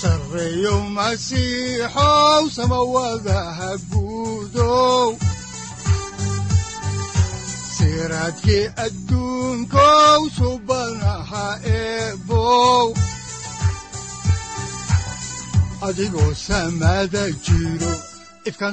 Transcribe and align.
sareyow 0.00 0.80
masiixow 0.96 2.42
samawadaha 2.56 3.70
guudow 3.90 5.08
siraadkii 7.76 8.64
adduunkow 8.84 10.20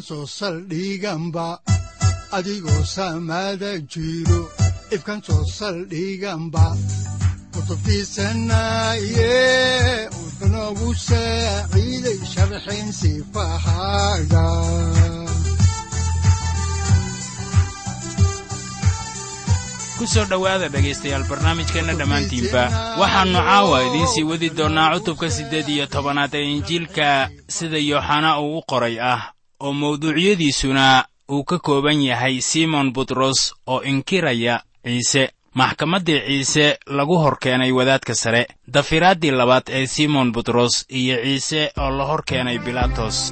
soo 0.08 0.26
saldhiganba 0.38 1.48
jiro 3.92 4.42
ifkan 4.96 5.20
soo 5.28 5.44
saldhiganba 5.58 6.66
kutubtiisanaye 7.54 9.32
wuxunogu 10.44 10.92
saaciiday 10.96 12.20
sharxin 12.28 12.92
sifahaaga 12.92 14.46
ku 19.98 20.04
soo 20.08 20.26
dhowaada 20.28 20.68
dhegaystayaal 20.70 21.24
barnaamijkeenna 21.30 21.94
dhammaantiinba 21.96 22.64
waxaannu 23.00 23.40
caawa 23.40 23.78
idiin 23.88 24.08
sii 24.14 24.24
wadi 24.28 24.50
doonnaa 24.58 24.92
cutubka 25.00 25.30
siddeed 25.32 25.68
iyo 25.70 25.86
tobanaad 25.88 26.36
ee 26.36 26.52
injiilka 26.52 27.30
sida 27.48 27.78
yooxana 27.78 28.40
uu 28.40 28.58
u 28.58 28.64
qoray 28.68 29.00
ah 29.00 29.32
oo 29.64 29.74
mawduucyadiisuna 29.74 31.06
uu 31.32 31.44
ka 31.44 31.58
kooban 31.60 32.02
yahay 32.04 32.42
simon 32.42 32.92
butros 32.94 33.56
oo 33.68 33.82
inkiraya 33.82 34.60
ciise 34.84 35.32
maxkamaddii 35.60 36.20
ciise 36.28 36.66
lagu 36.98 37.18
hor 37.24 37.36
keenay 37.44 37.72
wadaadka 37.72 38.16
sare 38.16 38.42
dafiraaddii 38.74 39.32
labaad 39.32 39.70
ee 39.70 39.86
simon 39.88 40.32
butros 40.34 40.86
iyo 40.90 41.18
ciise 41.24 41.72
oo 41.84 41.90
la 41.98 42.04
hor 42.10 42.22
keenay 42.30 42.58
bilaatos 42.60 43.32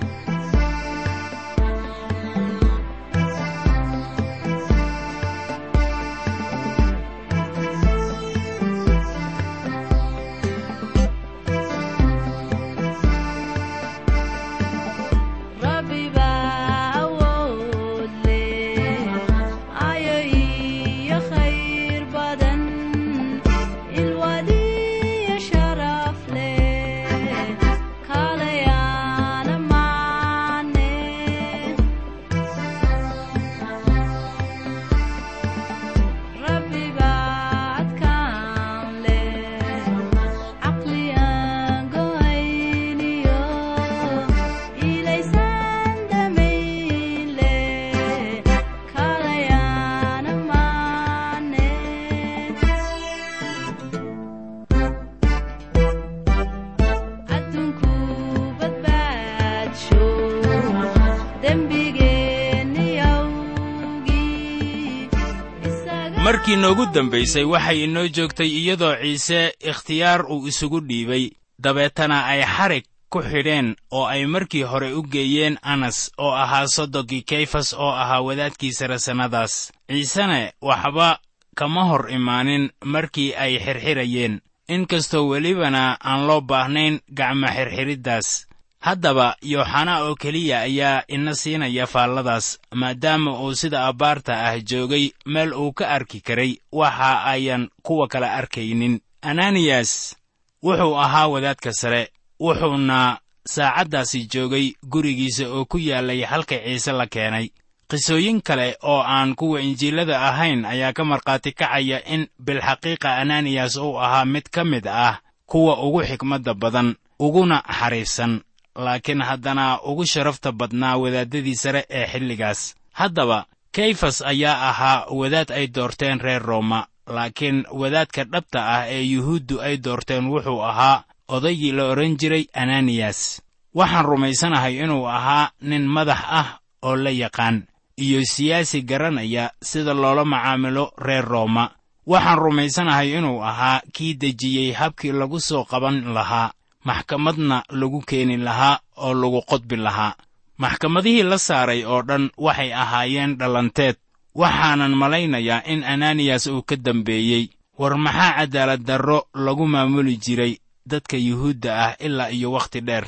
noogu 66.71 66.86
dambaysay 66.95 67.43
waxay 67.43 67.83
inoo 67.83 68.08
joogtay 68.08 68.48
iyadoo 68.48 68.95
ciise 69.02 69.39
ikhtiyaar 69.59 70.21
uu 70.32 70.48
isugu 70.48 70.80
dhiibay. 70.80 71.26
Dabeetana 71.59 72.26
ay 72.32 72.42
xarig 72.48 72.86
ku 73.11 73.20
xidheen 73.21 73.76
oo 73.92 74.05
ay 74.05 74.26
markii 74.26 74.64
hore 74.64 74.93
u 74.93 75.04
geeyeen 75.04 75.58
anas 75.61 76.11
oo 76.17 76.32
ahaa 76.32 76.67
soddogii 76.67 77.27
kayfas 77.30 77.73
oo 77.73 77.92
ahaa 77.92 78.21
wadaadkii 78.21 78.71
sare 78.71 78.99
sannadaas 78.99 79.71
ciisene 79.87 80.54
waxba 80.61 81.20
kama 81.55 81.83
hor 81.89 82.11
imaanin 82.11 82.71
markii 82.86 83.36
ay 83.36 83.59
xirxirayeen. 83.59 84.39
Inkastoo 84.67 85.27
welibana 85.27 85.98
aan 85.99 86.27
loo 86.27 86.42
baahnayn 86.42 86.99
gacmo 87.17 87.48
xirxiriddaas 87.48 88.48
haddaba 88.86 89.27
yooxana 89.42 89.93
oo 90.03 90.15
keliya 90.15 90.58
ayaa 90.67 91.03
ina 91.08 91.33
siinaya 91.36 91.86
faalladaas 91.87 92.59
maadaama 92.73 93.31
uu 93.43 93.53
sida 93.55 93.86
abbaarta 93.89 94.33
ah 94.47 94.59
joogay 94.69 95.05
meel 95.25 95.53
uu 95.53 95.71
ka 95.73 95.86
arki 95.89 96.19
karay 96.21 96.52
waxa 96.71 97.23
ayan 97.33 97.70
kuwa 97.86 98.08
kale 98.08 98.27
arkaynin. 98.39 98.99
Ananiyas 99.21 100.15
wuxuu 100.64 100.95
ahaa 100.97 101.27
wadaadka 101.27 101.73
sare 101.73 102.09
wuxuuna 102.39 103.17
saacaddaasi 103.47 104.20
joogay 104.33 104.73
gurigiisa 104.91 105.45
oo 105.49 105.65
ku 105.65 105.77
yaallay 105.77 106.21
halka 106.31 106.55
ciise 106.65 106.91
la 106.91 107.05
keenay. 107.08 107.47
Qisooyin 107.89 108.41
kale 108.41 108.77
oo 108.83 109.02
aan 109.05 109.36
kuwa 109.36 109.61
injiilada 109.61 110.21
ahayn 110.30 110.65
ayaa 110.65 110.93
ka 110.93 111.03
markhaati 111.05 111.52
kacaya 111.52 111.99
in 112.14 112.27
bilxaqiiqa 112.45 113.09
ananiyas 113.21 113.75
uu 113.77 113.99
ahaa 113.99 114.25
mid 114.25 114.49
ka 114.52 114.64
mid 114.64 114.87
ah 114.87 115.20
kuwa 115.45 115.83
ugu 115.86 116.02
xikmadda 116.03 116.53
badan 116.53 116.95
uguna 117.20 117.61
xariifsan 117.80 118.41
laakiin 118.76 119.21
haddana 119.21 119.80
ugu 119.83 120.05
sharafta 120.05 120.52
badnaa 120.52 120.98
wadaaddadii 120.98 121.55
sare 121.55 121.86
ee 121.89 122.08
xilligaas. 122.08 122.76
Haddaba 122.92 123.45
kayfas 123.71 124.21
ayaa 124.21 124.70
ahaa 124.70 125.05
wadaad 125.09 125.52
ay 125.52 125.67
doorteen 125.67 126.20
reer 126.20 126.42
rooma 126.42 126.87
laakiin 127.08 127.65
wadaadka 127.71 128.24
dhabta 128.24 128.59
ah 128.75 128.83
ee 128.88 129.01
yuhuuddu 129.01 129.62
ay 129.62 129.77
doorteen 129.77 130.25
wuxuu 130.31 130.62
ahaa 130.63 131.04
odaygii 131.27 131.71
la 131.71 131.83
odhan 131.92 132.18
jiray 132.19 132.45
ananiyas 132.54 133.42
waxaan 133.75 134.06
rumaysanahay 134.06 134.75
inuu 134.83 135.07
ahaa 135.07 135.51
nin 135.62 135.88
madax 135.88 136.19
ah 136.39 136.48
oo 136.81 136.95
la 136.95 137.09
yaqaan 137.09 137.63
iyo 137.98 138.19
siyaasi 138.25 138.81
garanaya 138.81 139.51
sida 139.63 139.94
loola 139.94 140.25
macaamilo 140.25 140.94
reer 140.98 141.25
rooma. 141.25 141.69
Waxaan 142.07 142.38
rumaysanahay 142.39 143.09
inuu 143.18 143.44
ahaa 143.44 143.81
kii 143.94 144.13
dejiyey 144.13 144.71
habkii 144.74 145.12
lagu 145.12 145.39
soo 145.39 145.63
qaban 145.63 146.13
lahaa 146.13 146.51
maxkamadna 146.83 147.63
lagu 147.69 148.01
keeni 148.09 148.38
lahaa 148.38 148.80
oo 148.97 149.13
lagu 149.13 149.42
qodbi 149.50 149.75
lahaa. 149.75 150.13
Maxkamadihii 150.57 151.24
la 151.24 151.38
saaray 151.38 151.81
oo 151.86 152.01
dhan 152.07 152.30
waxay 152.38 152.74
ahaayeen 152.74 153.38
dhallanteed 153.39 153.95
waxaanan 154.36 154.94
malaynayaa 155.01 155.63
in 155.65 155.83
ananiyas 155.83 156.47
uu 156.47 156.62
ka 156.69 156.75
dambeeyey. 156.75 157.50
War 157.80 157.97
maxaa 157.97 158.33
cadaaladdarro 158.38 159.19
lagu 159.45 159.65
maamuli 159.68 160.18
jiray 160.18 160.53
dadka 160.86 161.18
yuhuudda 161.18 161.71
ah 161.86 161.94
ilaa 162.00 162.30
iyo 162.30 162.51
wakhti 162.51 162.81
dheer? 162.81 163.06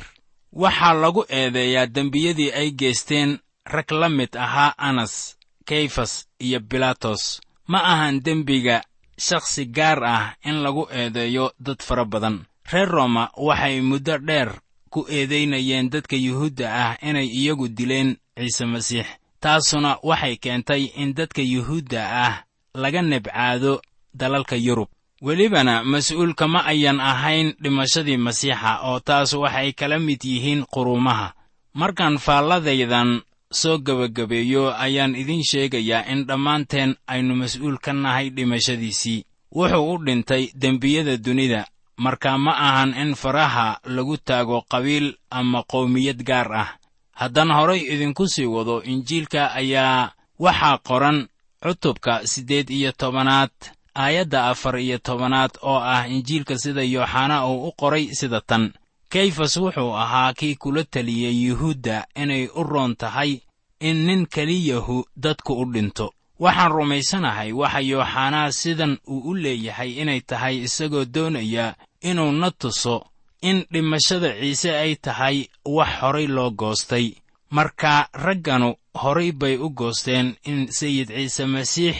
Waxaa 0.52 0.94
lagu 0.94 1.24
eedeeyaa 1.28 1.86
dembiyadii 1.86 2.50
ay 2.52 2.70
geysteen 2.70 3.38
rag 3.74 3.90
la 3.90 4.08
mid 4.08 4.32
ahaa 4.36 4.74
anas 4.78 5.36
kayfas 5.68 6.26
iyo 6.38 6.60
bilaatos. 6.60 7.40
Ma 7.66 7.78
ahan 7.92 8.20
dembiga 8.24 8.82
shakhsi 9.18 9.64
gaar 9.66 10.04
ah 10.04 10.34
in 10.44 10.56
lagu 10.62 10.88
eedeeyo 10.90 11.52
dad 11.60 11.80
fara 11.82 12.04
badan 12.04 12.44
reer 12.72 12.88
rooma 12.88 13.30
waxay 13.36 13.80
muddo 13.80 14.18
dheer 14.18 14.50
ku 14.90 15.06
eedaynayeen 15.08 15.90
dadka 15.90 16.16
yuhuudda 16.16 16.66
ah 16.74 16.96
inay 17.08 17.26
iyagu 17.26 17.68
dileen 17.68 18.16
ciise 18.36 18.64
masiix 18.66 19.06
taasuna 19.40 19.98
waxay 20.02 20.36
keentay 20.36 20.82
in 20.96 21.14
dadka 21.14 21.42
yuhuudda 21.42 22.00
ah 22.26 22.34
laga 22.74 23.02
nebcaado 23.02 23.82
dalalka 24.14 24.56
yurub. 24.56 24.88
Welibana 25.22 25.84
mas'uul 25.84 26.34
kama 26.34 26.64
ayan 26.66 27.00
ahayn 27.00 27.54
dhimashadii 27.62 28.16
masiixa 28.16 28.80
oo 28.84 29.00
taas 29.00 29.32
waxay 29.32 29.72
kala 29.72 29.98
mid 29.98 30.20
yihiin 30.24 30.64
quruumaha 30.66 31.32
markaan 31.74 32.18
faalladaydan 32.18 33.22
soo 33.50 33.78
gebagabeeyo 33.78 34.74
ayaan 34.76 35.14
idiin 35.16 35.42
sheegayaa 35.50 36.06
in 36.12 36.26
dhammaanteen 36.26 36.96
aynu 37.06 37.34
mas'uul 37.34 37.78
ka 37.78 37.92
nahay 37.92 38.30
dhimashadiisii. 38.30 39.24
Wuxuu 39.54 39.92
u 39.94 39.98
dhintay 40.04 40.50
dembiyada 40.54 41.16
dunida 41.16 41.66
marka 41.96 42.38
ma 42.38 42.52
ahan 42.52 42.94
in 42.94 43.14
faraha 43.14 43.78
lagu 43.84 44.16
taago 44.16 44.62
qabiil 44.70 45.14
ama 45.30 45.62
qowmiyad 45.62 46.22
gaar 46.24 46.52
ah. 46.52 46.68
Haddaan 47.12 47.50
horay 47.50 47.80
idinku 47.94 48.28
sii 48.28 48.46
wado 48.46 48.82
injiilka 48.82 49.52
ayaa 49.54 50.12
waxaa 50.38 50.78
qoran 50.78 51.28
cutubka 51.62 52.26
siddeed 52.26 52.70
iyo 52.70 52.92
tobanaad 52.92 53.50
aayadda 53.94 54.48
afar 54.50 54.78
iyo 54.78 54.98
tobanaad 54.98 55.50
oo 55.62 55.78
ah 55.78 56.08
injiilka 56.08 56.58
sida 56.58 56.82
yooxana 56.82 57.46
uu 57.46 57.68
u 57.68 57.72
qoray 57.72 58.14
sida 58.14 58.40
tan. 58.40 58.72
Kayfas 59.08 59.56
wuxuu 59.56 59.94
ahaa 59.96 60.32
kii 60.32 60.54
kula 60.54 60.84
teliyey 60.84 61.46
yuhuudda 61.46 62.06
inay 62.16 62.48
u 62.54 62.62
roon 62.62 62.96
tahay 62.96 63.40
in 63.80 63.96
nin 64.06 64.26
keliyahu 64.26 65.04
dadku 65.16 65.52
u 65.62 65.64
dhinto 65.72 66.12
waxaan 66.38 66.72
rumaysanahay 66.72 67.52
waxa 67.52 67.80
yooxanaa 67.80 68.50
sidan 68.52 68.98
uu 69.08 69.20
u 69.30 69.34
leeyahay 69.34 69.90
inay 70.02 70.20
tahay 70.20 70.56
isagoo 70.66 71.04
doonaya 71.04 71.74
inuu 72.00 72.32
na 72.32 72.50
tuso 72.50 73.06
in 73.42 73.64
dhimashada 73.72 74.30
ciise 74.40 74.70
ay 74.76 74.94
tahay 74.96 75.48
wax 75.64 75.88
horay 76.00 76.26
loo 76.26 76.50
goostay. 76.50 77.14
Marka 77.50 78.08
ragganu 78.12 78.74
horay 78.94 79.32
bay 79.32 79.56
u 79.56 79.68
goosteen 79.70 80.36
in 80.44 80.66
sayid 80.72 81.08
ciise 81.08 81.44
masiix 81.46 81.96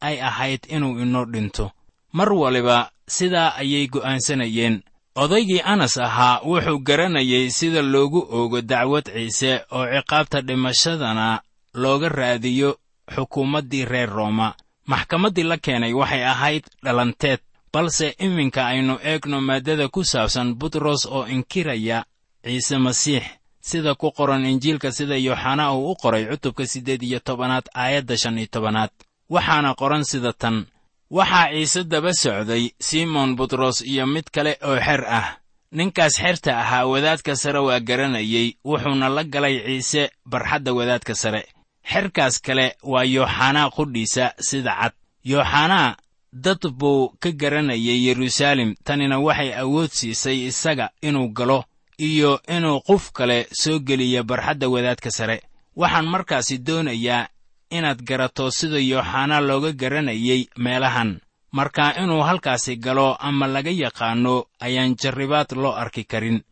ay 0.00 0.20
ahayd 0.20 0.60
inuu 0.68 0.98
inoo 1.02 1.24
dhinto. 1.24 1.70
Mar 2.12 2.32
waliba 2.32 2.90
sidaa 3.08 3.54
ayay 3.56 3.86
go'aansanayeen. 3.88 4.82
Odaygii 5.14 5.60
anas 5.64 5.98
ahaa 5.98 6.40
wuxuu 6.44 6.78
garanayay 6.78 7.50
sida 7.50 7.82
loogu 7.82 8.20
oogo 8.30 8.60
dacwad 8.60 9.06
ciise 9.12 9.60
oo 9.70 9.86
ciqaabta 9.86 10.40
dhimashadana 10.40 11.40
looga 11.74 12.08
raadiyo 12.08 12.78
xukuumaddii 13.10 13.84
reer 13.84 14.08
rooma. 14.10 14.54
Maxkamaddii 14.86 15.42
la 15.44 15.56
keenay 15.58 15.92
waxay 15.94 16.24
ahayd 16.24 16.64
dhalanteed 16.84 17.40
balse 17.72 18.14
iminka 18.18 18.66
aynu 18.66 18.98
eegno 19.02 19.40
maaddada 19.40 19.88
ku 19.88 20.04
saabsan 20.04 20.54
butros 20.54 21.06
oo 21.06 21.26
inkiraya 21.26 22.04
ciise 22.44 22.78
masiix. 22.78 23.24
Sida 23.60 23.94
ku 23.94 24.10
qoran 24.10 24.44
injiilka 24.46 24.90
sida 24.92 25.16
yooxana 25.16 25.72
uu 25.72 25.90
u 25.90 25.94
qoray 25.96 26.26
cutubka 26.26 26.66
siddeed 26.66 27.02
iyo 27.02 27.20
tobanaad 27.20 27.66
aayadda 27.74 28.16
shan 28.16 28.38
iyo 28.38 28.46
tobanaad. 28.50 28.90
Waxaana 29.30 29.74
qoran 29.74 30.04
sida 30.04 30.32
tan 30.32 30.66
waxaa 31.10 31.50
ciise 31.52 31.84
daba 31.84 32.12
socday 32.12 32.70
simoon 32.80 33.36
butros 33.36 33.80
iyo 33.80 34.06
mid 34.06 34.24
kale 34.32 34.58
oo 34.62 34.76
xer 34.80 35.04
ah. 35.08 35.36
Ninkaas 35.72 36.14
xerta 36.20 36.58
ahaa 36.60 36.84
wadaadka 36.86 37.36
sare 37.36 37.58
waa 37.58 37.80
garanayey 37.80 38.56
wuxuuna 38.64 39.08
la 39.08 39.24
galay 39.24 39.56
ciise 39.66 40.10
barxadda 40.26 40.72
wadaadka 40.74 41.14
sare 41.14 41.46
xerkaas 41.90 42.40
kale 42.40 42.76
waa 42.82 43.04
yooxanaa 43.04 43.70
qudhiisa 43.70 44.32
sida 44.40 44.74
cad. 44.80 44.92
Yooxanaa 45.24 45.96
dad 46.32 46.62
buu 46.78 47.08
ka 47.20 47.30
garanayay 47.32 48.06
yeruusaalem 48.06 48.74
tanina 48.84 49.18
waxay 49.18 49.52
awood 49.54 49.90
siisay 49.90 50.46
isaga 50.50 50.90
inuu 51.02 51.28
galo 51.28 51.64
iyo 51.98 52.40
inuu 52.56 52.80
qof 52.80 53.12
kale 53.12 53.46
soo 53.52 53.78
geliya 53.78 54.22
barxadda 54.22 54.68
wadaadka 54.68 55.10
sare. 55.10 55.42
Waxaan 55.76 56.06
markaasi 56.06 56.58
doonayaa 56.58 57.28
inaad 57.70 58.00
garato 58.08 58.50
sida 58.50 58.78
yooxanaa 58.78 59.40
looga 59.40 59.72
garanayay 59.72 60.46
meelahan. 60.56 61.20
Marka 61.52 61.94
inuu 62.02 62.22
halkaasi 62.22 62.76
galo 62.76 63.14
ama 63.20 63.46
laga 63.46 63.70
yaqaanno 63.70 64.46
ayaan 64.60 64.96
jarribaad 64.96 65.52
loo 65.52 65.72
arki 65.72 66.04
karin. 66.04 66.42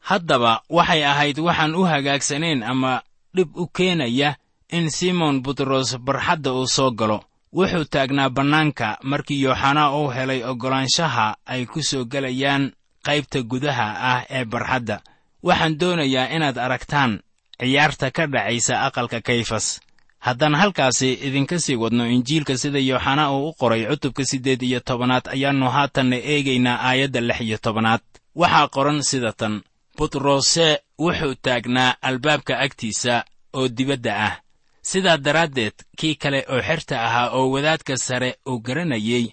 Haddaba 0.00 0.62
waxay 0.70 1.04
ahayd 1.04 1.38
waxaan 1.38 1.74
u 1.74 1.82
hagaagsanayn 1.84 2.62
ama 2.62 3.02
dhib 3.34 3.56
u 3.56 3.66
keenaya 3.66 4.36
in 4.72 4.90
simon 4.90 5.42
butros 5.42 5.96
barxadda 5.98 6.52
uu 6.52 6.66
soo 6.66 6.90
galo. 6.90 7.18
Wuxuu 7.56 7.84
taagnaa 7.84 8.30
bannaanka 8.30 8.98
markii 9.02 9.42
yooxanaa 9.44 9.90
uu 9.98 10.08
helay 10.16 10.40
oggolaanshaha 10.44 11.36
ay 11.46 11.66
ku 11.66 11.82
soo 11.82 12.04
gelayaan 12.04 12.72
qaybta 13.06 13.42
gudaha 13.42 13.86
ah 14.12 14.20
ee 14.30 14.44
barxadda. 14.44 14.96
Waxaan 15.42 15.78
doonayaa 15.80 16.26
inaad 16.36 16.58
aragtaan 16.58 17.20
ciyaarta 17.60 18.10
ka 18.10 18.26
dhacaysa 18.26 18.74
aqalka 18.86 19.20
kayfas. 19.20 19.80
Haddaan 20.18 20.54
halkaasi 20.54 21.12
idinka 21.26 21.58
sii 21.58 21.76
wadno 21.76 22.04
injiilka 22.06 22.56
sida 22.58 22.78
yooxanaa 22.78 23.30
uu 23.32 23.48
u 23.48 23.54
qoray 23.60 23.86
cutubka 23.90 24.24
siddeed 24.24 24.62
iyo 24.62 24.80
tobanaad 24.80 25.26
ayaannu 25.34 25.68
haatanna 25.70 26.16
eegaynaa 26.16 26.78
aayadda 26.88 27.20
lix 27.20 27.40
iyo 27.40 27.58
tobanaad. 27.58 28.00
Waxaa 28.36 28.68
qoran 28.68 29.02
sida 29.02 29.32
tan. 29.32 29.62
Butrose 29.96 30.78
wuxuu 30.98 31.34
taagnaa 31.42 31.94
albaabka 32.02 32.58
agtiisa 32.58 33.24
oo 33.52 33.68
dibadda 33.68 34.12
ah 34.26 34.34
sidaa 34.82 35.16
daraaddeed 35.16 35.74
kii 35.98 36.14
kale 36.14 36.44
oo 36.48 36.62
xerta 36.62 37.04
ahaa 37.06 37.30
oo 37.30 37.50
wadaadka 37.50 37.96
sare 37.96 38.36
uu 38.48 38.58
garanayey 38.60 39.26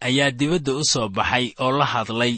ayaa 0.00 0.30
dibadda 0.30 0.72
u 0.74 0.84
soo 0.84 1.08
baxay 1.08 1.52
oo 1.60 1.72
la 1.78 1.84
hadlay 1.84 2.34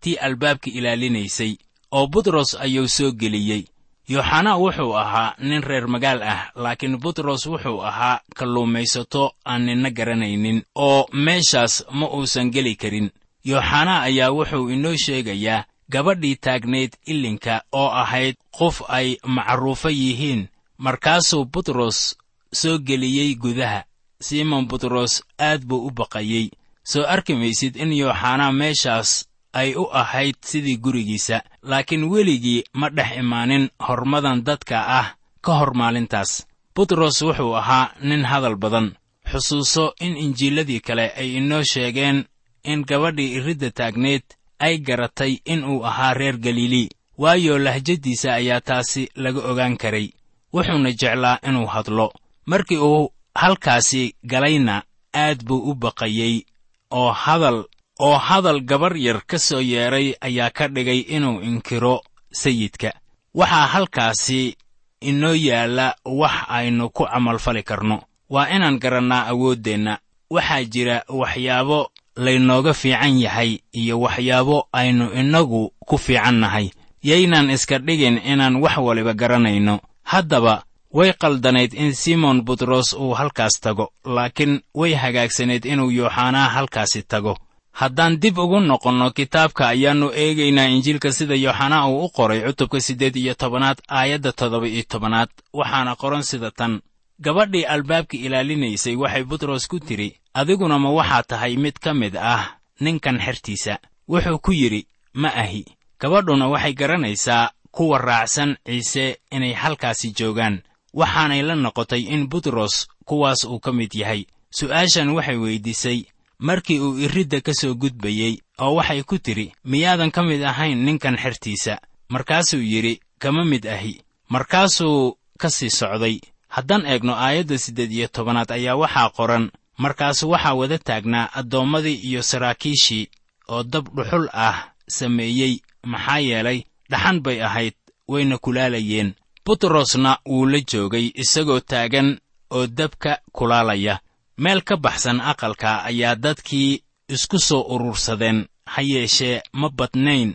tii 0.00 0.16
albaabka 0.26 0.70
ilaalinaysay 0.70 1.56
oo 1.90 2.06
butros 2.06 2.54
ayuu 2.60 2.88
soo 2.88 3.12
geliyey 3.12 3.64
yooxanaa 4.08 4.56
wuxuu 4.62 4.96
ahaa 4.96 5.34
nin 5.38 5.62
reer 5.62 5.86
magaal 5.88 6.22
ah 6.22 6.40
laakiin 6.56 6.96
butros 7.02 7.46
wuxuu 7.46 7.80
ahaa 7.84 8.20
kalluumaysato 8.36 9.32
aan 9.44 9.62
ninna 9.66 9.90
garanaynin 9.90 10.62
oo 10.74 11.06
meeshaas 11.12 11.84
ma 11.90 12.06
uusan 12.16 12.50
geli 12.50 12.76
karin. 12.76 13.10
Yooxanaa 13.44 14.00
ayaa 14.08 14.30
wuxuu 14.32 14.68
inoo 14.68 14.96
sheegayaa 15.04 15.64
gabadhii 15.92 16.36
taagnayd 16.36 16.92
ilinka 17.06 17.62
oo 17.72 17.88
ahayd 18.02 18.36
qof 18.58 18.82
ay 18.88 19.16
macruufo 19.24 19.88
yihiin 19.90 20.48
markaasuu 20.78 21.44
butros 21.44 22.16
soo 22.52 22.78
geliyey 22.78 23.34
gudaha 23.34 23.84
simon 24.20 24.66
butros 24.68 25.22
aad 25.38 25.64
buu 25.68 25.86
u 25.86 25.90
baqayey. 25.90 26.50
Soo 26.82 27.04
arki 27.14 27.34
maysid 27.34 27.76
in 27.76 27.92
yooxanaa 27.92 28.52
meeshaas 28.52 29.10
ay 29.52 29.74
u 29.74 29.84
ahayd 30.00 30.36
sidii 30.50 30.76
gurigiisa 30.84 31.42
laakiin 31.62 32.04
weligii 32.12 32.64
ma 32.72 32.88
dhex 32.90 33.10
imaanin 33.18 33.68
hormadan 33.88 34.44
dadka 34.44 34.76
ah 35.00 35.08
ka 35.44 35.52
hor 35.58 35.74
maalintaas. 35.74 36.46
Butros 36.74 37.22
wuxuu 37.22 37.54
ahaa 37.60 37.92
nin 38.08 38.24
hadal 38.24 38.56
badan 38.56 38.88
xusuuso 39.30 39.92
in 40.00 40.16
injiiladii 40.16 40.80
kale 40.80 41.06
ay 41.20 41.36
inoo 41.38 41.62
sheegeen 41.72 42.24
in 42.64 42.84
gabadhii 42.88 43.34
iridda 43.38 43.70
taagneed 43.70 44.22
ay 44.58 44.78
garatay 44.86 45.32
in 45.44 45.64
uu 45.64 45.84
ahaa 45.90 46.14
reer 46.14 46.36
galilii 46.38 46.88
waayo 47.18 47.58
lahjaddiisa 47.58 48.34
ayaa 48.34 48.60
taasi 48.60 49.08
laga 49.14 49.40
ogaan 49.50 49.76
karay 49.76 50.08
wuxuuna 50.52 50.92
jeclaa 50.92 51.38
inuu 51.48 51.66
hadlo. 51.66 52.12
Markii 52.46 52.76
uu 52.78 53.12
halkaasi 53.34 54.14
galayna 54.24 54.82
aad 55.14 55.44
buu 55.44 55.70
u 55.70 55.74
baqayey 55.74 56.42
oo 56.90 57.12
hadal 57.12 57.64
oo 58.00 58.16
hadal 58.18 58.60
gabar 58.60 58.96
yar 58.96 59.20
ka 59.26 59.38
soo 59.38 59.60
yeedhay 59.60 60.14
ayaa 60.20 60.50
ka 60.50 60.68
dhigay 60.68 60.98
inuu 61.00 61.40
inkiro 61.40 62.00
sayidka. 62.32 62.92
Waxaa 63.34 63.66
halkaasi 63.66 64.56
inoo 65.00 65.34
yaalla 65.34 65.94
wax 66.04 66.32
aynu 66.48 66.90
ku 66.90 67.04
camalfali 67.06 67.62
karno. 67.62 68.02
Waa 68.30 68.48
inaan 68.50 68.78
garannaa 68.78 69.26
awooddeenna 69.26 69.98
waxaa 70.30 70.64
jira 70.64 71.02
waxyaabo 71.08 71.90
laynooga 72.16 72.74
fiican 72.74 73.20
yahay 73.20 73.58
iyo 73.72 74.00
waxyaabo 74.00 74.68
aynu 74.72 75.10
innagu 75.12 75.72
ku 75.86 75.98
fiican 75.98 76.34
nahay. 76.40 76.70
Yaynaan 77.02 77.50
iska 77.50 77.78
dhigin 77.78 78.18
inaan 78.24 78.56
wax 78.56 78.76
waliba 78.76 79.14
garanayno 79.14 79.80
haddaba 80.12 80.54
way 80.90 81.12
qaldanayd 81.12 81.72
in 81.74 81.92
simon 81.94 82.42
butros 82.46 82.92
uu 82.92 83.14
halkaas 83.14 83.60
tago 83.60 83.92
laakiin 84.04 84.60
way 84.74 84.94
hagaagsanayd 84.94 85.64
inuu 85.64 85.90
yooxanaa 85.90 86.48
halkaasi 86.48 87.02
tago. 87.02 87.36
Haddaan 87.80 88.14
dib 88.22 88.38
ugu 88.38 88.60
noqonno 88.60 89.10
kitaabka 89.10 89.68
ayaannu 89.68 90.08
eegaynaa 90.22 90.68
injiilka 90.74 91.12
sida 91.12 91.34
yooxanaa 91.34 91.86
uu 91.88 92.04
u 92.04 92.08
qoray 92.16 92.40
cutubka 92.46 92.80
siddeed 92.80 93.16
iyo 93.16 93.34
tobanaad 93.34 93.78
aayadda 93.88 94.32
toddoba 94.32 94.66
iyo 94.68 94.84
tobanaad 94.88 95.28
waxaana 95.52 95.96
qoran 95.96 96.22
sida 96.22 96.50
tan. 96.50 96.80
Gabadhii 97.20 97.64
albaabka 97.74 98.16
ilaalinaysay 98.16 98.96
waxay 98.96 99.24
butros 99.24 99.66
ku 99.68 99.78
tidhi 99.80 100.16
adiguna 100.34 100.78
ma 100.78 100.90
waxaa 100.90 101.22
tahay 101.22 101.56
mid 101.56 101.76
ka 101.84 101.94
mid 101.94 102.16
ah 102.16 102.44
ninkan 102.80 103.18
xertiisa? 103.20 103.78
Wuxuu 104.08 104.38
ku 104.38 104.52
yidhi 104.52 104.86
ma 105.14 105.28
ahi. 105.34 105.64
Gabadhuna 106.00 106.48
waxay 106.48 106.72
garanaysaa 106.74 107.50
kuwa 107.78 107.98
raacsan 107.98 108.56
ciise 108.66 109.18
inay 109.30 109.52
halkaasi 109.54 110.10
joogaan. 110.18 110.62
Waxaanay 110.94 111.42
la 111.42 111.54
noqotay 111.54 112.00
in 112.14 112.26
butros 112.28 112.88
kuwaas 113.06 113.44
uu 113.44 113.60
ka 113.60 113.72
mid 113.72 113.94
yahay. 113.94 114.26
Su'aashan 114.50 115.08
waxay 115.14 115.36
weyddiisay 115.36 115.98
markii 116.38 116.80
uu 116.80 116.98
iridda 116.98 117.40
ka 117.40 117.54
soo 117.54 117.74
gudbayey 117.74 118.42
oo 118.58 118.74
waxay 118.74 119.02
ku 119.06 119.18
tidhi 119.18 119.52
miyaadan 119.64 120.10
ka 120.10 120.22
mid 120.22 120.42
ahayn 120.42 120.78
ninkan 120.84 121.16
xertiisa 121.22 121.78
markaasuu 122.08 122.58
yidhi 122.72 123.00
kama 123.22 123.44
mid 123.44 123.66
ahi 123.66 124.02
markaasuu 124.28 125.14
ka 125.38 125.50
sii 125.50 125.70
socday. 125.70 126.18
Haddaan 126.48 126.86
eegno 126.86 127.14
aayadda 127.14 127.58
siddeed 127.58 127.92
iyo 127.92 128.08
tobanaad 128.08 128.50
ayaa 128.50 128.74
waxaa 128.76 129.10
qoran. 129.16 129.50
Markaasu 129.78 130.30
waxaa 130.30 130.54
wada 130.54 130.78
taagnaa 130.78 131.30
addoommadii 131.38 131.94
iyo 132.08 132.22
saraakiishii 132.22 133.08
oo 133.48 133.62
dab 133.62 133.86
dhuxul 133.96 134.26
ah 134.32 134.72
sameeyey 134.88 135.60
maxaa 135.86 136.18
yeelay 136.18 136.62
dhaxan 136.90 137.20
bay 137.24 137.42
ahayd 137.42 137.74
wayna 138.08 138.38
kulaalayeen 138.38 139.14
butrosna 139.46 140.18
wuu 140.28 140.46
la 140.46 140.58
joogay 140.72 141.06
isagoo 141.14 141.60
taagan 141.60 142.18
oo 142.50 142.66
dabka 142.66 143.18
kulaalaya. 143.32 143.98
Meel 144.38 144.60
ka 144.62 144.76
baxsan 144.76 145.20
aqalka 145.20 145.70
ayaa 145.84 146.14
dadkii 146.16 146.82
isku 147.08 147.38
soo 147.38 147.62
urursadeen. 147.74 148.46
Ha 148.66 148.82
yeeshee 148.82 149.42
ma 149.52 149.68
badnayn 149.78 150.34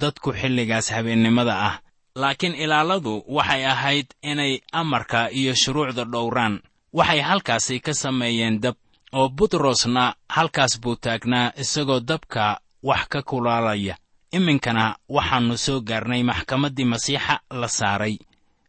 dadku 0.00 0.32
xilligaas 0.32 0.90
habeennimada 0.90 1.54
ah. 1.68 1.80
Laakiin 2.16 2.54
ilaaladu 2.54 3.24
waxay 3.28 3.64
ahayd 3.66 4.06
inay 4.22 4.60
amarka 4.72 5.28
iyo 5.30 5.54
shuruucda 5.54 6.04
dhowraan. 6.04 6.60
Waxay 6.92 7.20
halkaasi 7.20 7.80
ka 7.80 7.94
sameeyeen 7.94 8.60
dab 8.60 8.74
oo 9.12 9.28
butrosna 9.28 10.14
halkaas 10.28 10.80
buu 10.80 10.96
taagnaa 10.96 11.52
isagoo 11.56 12.00
dabka 12.00 12.60
wax 12.82 13.06
ka 13.08 13.22
kulaalaya 13.22 13.96
iminkana 14.36 14.96
waxaannu 15.08 15.56
soo 15.58 15.80
gaarnay 15.80 16.22
maxkamaddii 16.22 16.84
masiixa 16.92 17.40
la 17.50 17.68
saaray. 17.68 18.18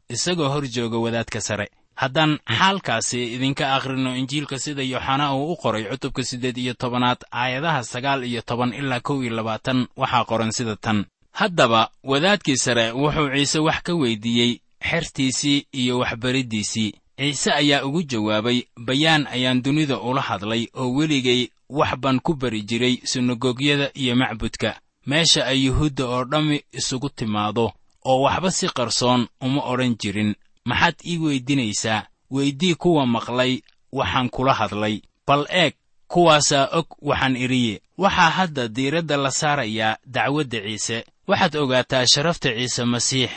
Isagoo 0.10 0.50
hor 0.50 0.66
jooga 0.76 0.98
wadaadka 0.98 1.42
sare. 1.42 1.68
Haddaan 1.96 2.40
xaalkaasi 2.58 3.34
idinka 3.36 3.76
akhrino 3.76 4.16
injiilka 4.20 4.60
sida 4.60 4.84
yooxanaa 4.84 5.34
uu 5.36 5.52
u 5.54 5.56
qoray 5.56 5.84
cutubka 5.90 6.24
siddeed 6.24 6.58
iyo 6.58 6.74
tobanaad 6.74 7.18
aayadaha 7.32 7.84
sagaal 7.84 8.24
iyo 8.24 8.42
toban 8.42 8.74
ilaa 8.74 9.00
kow 9.00 9.24
iyo 9.24 9.34
labaatan 9.36 9.88
waxaa 9.98 10.26
qoran 10.30 10.52
sida 10.52 10.76
tan. 10.76 11.06
Haddaba 11.32 11.90
wadaadkii 12.04 12.58
sare 12.58 12.92
wuxuu 12.92 13.30
ciise 13.36 13.60
wax 13.60 13.82
ka 13.84 13.94
weyddiiyey 13.96 14.60
xertiisii 14.90 15.66
iyo 15.74 16.00
waxbariddiisii 16.00 16.94
ciise 17.18 17.52
ayaa 17.52 17.84
ugu 17.86 18.04
jawaabay 18.04 18.64
bayaan 18.78 19.28
ayaan 19.28 19.62
dunida 19.64 20.00
ula 20.00 20.22
hadlay 20.22 20.68
oo 20.74 20.92
weligay 20.94 21.48
wax 21.70 21.96
baan 21.98 22.20
ku 22.20 22.34
bari 22.36 22.62
jiray 22.62 23.00
sinagogyada 23.04 23.92
iyo 23.94 24.16
macbudka 24.16 24.80
meesha 25.06 25.46
ay 25.46 25.66
yuhuudda 25.66 26.06
oo 26.06 26.24
dhammi 26.26 26.58
isugu 26.72 27.10
timaado 27.10 27.74
oo 28.06 28.22
waxba 28.22 28.52
si 28.52 28.68
qarsoon 28.68 29.28
uma 29.42 29.62
odhan 29.72 29.96
jirin. 30.02 30.36
Maxaad 30.66 30.96
ii 31.06 31.18
weydinaysaa? 31.18 32.08
Weydii 32.32 32.76
kuwa 32.76 33.06
maqlay 33.06 33.62
waxaan 33.92 34.30
kula 34.30 34.54
hadlay. 34.54 35.02
Bal 35.28 35.46
eeg 35.50 35.74
kuwaasaa 36.08 36.66
og 36.78 36.88
waxaan 37.02 37.36
idhiye 37.36 37.82
waxaa 37.98 38.30
hadda 38.30 38.68
diiradda 38.68 39.18
la 39.18 39.32
saarayaa 39.32 39.98
dacwadda 40.06 40.60
ciise. 40.62 41.06
Waxaad 41.28 41.56
ogaataa 41.56 42.06
sharafta 42.14 42.50
ciise 42.58 42.86
masiix. 42.86 43.30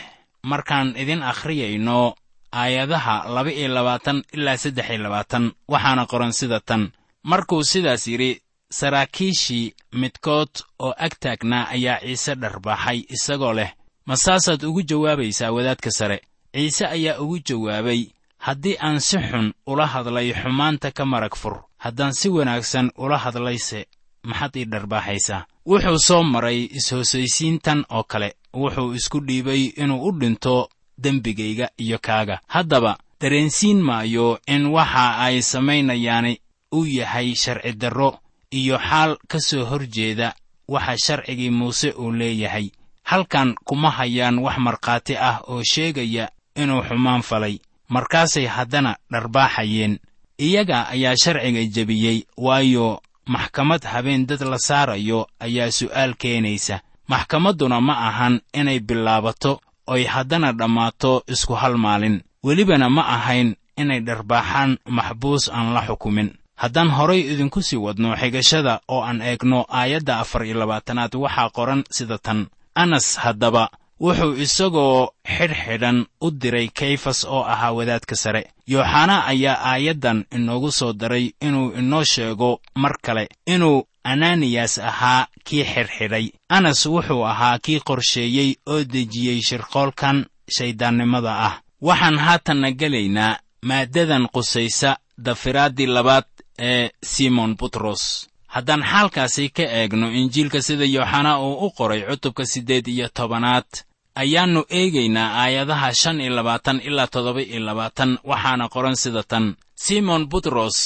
Markaan 0.43 0.95
idin 0.97 1.23
akhriyayno 1.23 2.15
aayadaha 2.51 3.29
laba 3.35 3.51
iyo 3.51 3.67
labaatan 3.67 4.23
ilaa 4.33 4.57
saddex 4.57 4.89
iyo 4.89 4.97
labaatan 5.03 5.51
waxaana 5.67 6.05
qoran 6.05 6.31
sida 6.33 6.59
tan. 6.59 6.91
Markuu 7.23 7.63
sidaas 7.63 8.07
yidhi 8.07 8.41
saraakiishii 8.69 9.73
midkood 9.93 10.49
oo 10.79 10.93
ag 10.97 11.13
taagnaa 11.19 11.67
ayaa 11.75 11.99
ciise 11.99 12.35
dharbaaxay 12.35 12.99
isagoo 13.09 13.53
leh. 13.53 13.71
Ma 14.05 14.15
saasaad 14.15 14.63
ugu 14.63 14.81
jawaabaysaa 14.81 15.51
wadaadka 15.51 15.91
sare. 15.91 16.21
Ciise 16.53 16.85
ayaa 16.87 17.19
ugu 17.19 17.39
jawaabay 17.39 18.05
haddii 18.37 18.77
aan 18.81 18.99
si 18.99 19.17
xun 19.17 19.53
ula 19.67 19.87
hadlay 19.87 20.33
xumaanta 20.33 20.91
ka 20.91 21.05
marag 21.05 21.35
fur 21.35 21.55
haddaan 21.77 22.13
si 22.13 22.29
wanaagsan 22.29 22.91
ula 22.97 23.17
hadlayse 23.17 23.85
maxaad 24.23 24.55
ii 24.55 24.65
dharbaaxaysaa 24.65 25.45
wuxuu 25.65 25.99
soo 26.07 26.23
maray 26.23 26.69
is-hoosaysiintan 26.77 27.85
oo 27.89 28.03
kale. 28.03 28.33
Wuxuu 28.53 28.93
isku 28.93 29.19
dhiibay 29.19 29.63
inuu 29.81 30.05
u 30.07 30.11
dhinto 30.19 30.69
dembigayga 30.97 31.69
iyo 31.77 31.99
kaaga. 32.01 32.39
Haddaba 32.47 32.97
dareensiin 33.21 33.81
maayo 33.81 34.39
in 34.47 34.65
waxa 34.65 35.17
ay 35.17 35.41
samaynayaani 35.41 36.41
uu 36.73 36.85
yahay 36.85 37.35
sharci 37.35 37.73
darro 37.73 38.19
iyo 38.51 38.77
xaal 38.79 39.17
ka 39.27 39.39
soo 39.39 39.65
hor 39.65 39.85
jeeda 39.87 40.33
waxa 40.67 40.97
sharcigii 40.97 41.49
muuse 41.49 41.91
uu 41.91 42.11
leeyahay. 42.11 42.69
Halkan 43.03 43.55
kuma 43.65 43.91
hayaan 43.91 44.39
wax 44.39 44.57
markhaati 44.57 45.17
ah 45.17 45.41
oo 45.47 45.63
sheegaya 45.63 46.29
inuu 46.55 46.81
xumaan 46.83 47.21
falay. 47.21 47.59
Markaasay 47.89 48.45
haddana 48.45 48.95
dharbaaxayeen. 49.11 49.99
Iyaga 50.37 50.87
ayaa 50.89 51.15
sharciga 51.17 51.65
jebiyey 51.65 52.23
waayo 52.37 53.01
maxkamad 53.25 53.83
habeen 53.83 54.25
dad 54.27 54.41
la 54.41 54.57
saarayo 54.57 55.27
ayaa 55.39 55.71
su'aal 55.71 56.13
keenaysa. 56.15 56.81
Maxkamadduna 57.07 57.81
ma 57.81 57.93
ahan 58.07 58.41
inay 58.53 58.79
bilaabato 58.79 59.61
oy 59.87 60.03
haddana 60.05 60.53
dhammaato 60.53 61.23
isku 61.27 61.53
hal 61.53 61.77
maalin. 61.77 62.21
Welibana 62.43 62.89
ma 62.89 63.01
ahayn 63.15 63.55
inay 63.77 63.99
dharbaaxaan 64.01 64.77
maxbuus 64.85 65.49
aan 65.49 65.73
la 65.73 65.81
xukumin 65.87 66.38
haddaan 66.61 66.89
horay 66.97 67.21
idinku 67.33 67.61
sii 67.61 67.79
wadno 67.85 68.15
xigashada 68.21 68.73
oo 68.87 69.01
aan 69.03 69.21
eegno 69.21 69.65
aayadda 69.79 70.19
afar 70.19 70.45
iyo 70.45 70.55
labaatanaad 70.59 71.13
waxaa 71.15 71.49
qoran 71.57 71.83
sida 71.91 72.17
tan. 72.17 72.47
Anas 72.75 73.07
haddaba 73.23 73.69
wuxuu 73.99 74.33
isagoo 74.45 75.09
xidhxidhan 75.35 76.05
u 76.21 76.31
diray 76.31 76.67
kayfas 76.79 77.23
oo 77.25 77.43
ahaa 77.53 77.71
wadaadka 77.77 78.15
sare. 78.15 78.41
Yooxanaa 78.67 79.25
ayaa 79.31 79.57
aayaddan 79.71 80.25
inoogu 80.35 80.71
soo 80.71 80.93
daray 80.93 81.25
inuu 81.41 81.71
inoo 81.79 82.03
sheego 82.03 82.61
mar 82.75 82.95
kale 83.01 83.27
inuu 83.47 83.87
ananiyas 84.03 84.79
ahaa 84.79 85.27
kii 85.43 85.63
xidhxidhay 85.63 86.25
anas 86.49 86.85
wuxuu 86.85 87.23
ahaa 87.31 87.59
kii 87.59 87.79
qorsheeyey 87.87 88.51
oo 88.65 88.83
dejiyey 88.83 89.41
shirqoolkan 89.41 90.25
shayddaannimada 90.55 91.33
ah. 91.47 91.53
Waxaan 91.81 92.17
haatanna 92.25 92.71
gelaynaa 92.71 93.39
maaddadan 93.65 94.27
qusaysa 94.33 94.97
dafiraaddii 95.25 95.87
labaad 95.87 96.25
ee 96.59 96.89
simon 97.03 97.55
butros 97.59 98.27
haddaan 98.47 98.83
xaalkaasi 98.91 99.49
ka 99.49 99.63
eegno 99.63 100.07
injiilka 100.11 100.61
sida 100.61 100.85
yooxanaa 100.85 101.39
uu 101.39 101.65
u 101.65 101.71
qoray 101.77 102.01
cutubka 102.09 102.45
siddeed 102.45 102.87
iyo 102.87 103.07
tobanaad 103.17 103.69
ayaannu 104.15 104.61
eegaynaa 104.69 105.29
aayadaha 105.41 105.93
shan 106.01 106.21
iyo 106.21 106.33
labaatan 106.35 106.81
ilaa 106.87 107.07
toddoba 107.07 107.41
iyo 107.41 107.59
labaatan 107.59 108.17
waxaana 108.23 108.69
qoran 108.73 108.95
sida 108.95 109.23
tan. 109.23 109.55
Simon 109.75 110.27
butros 110.31 110.77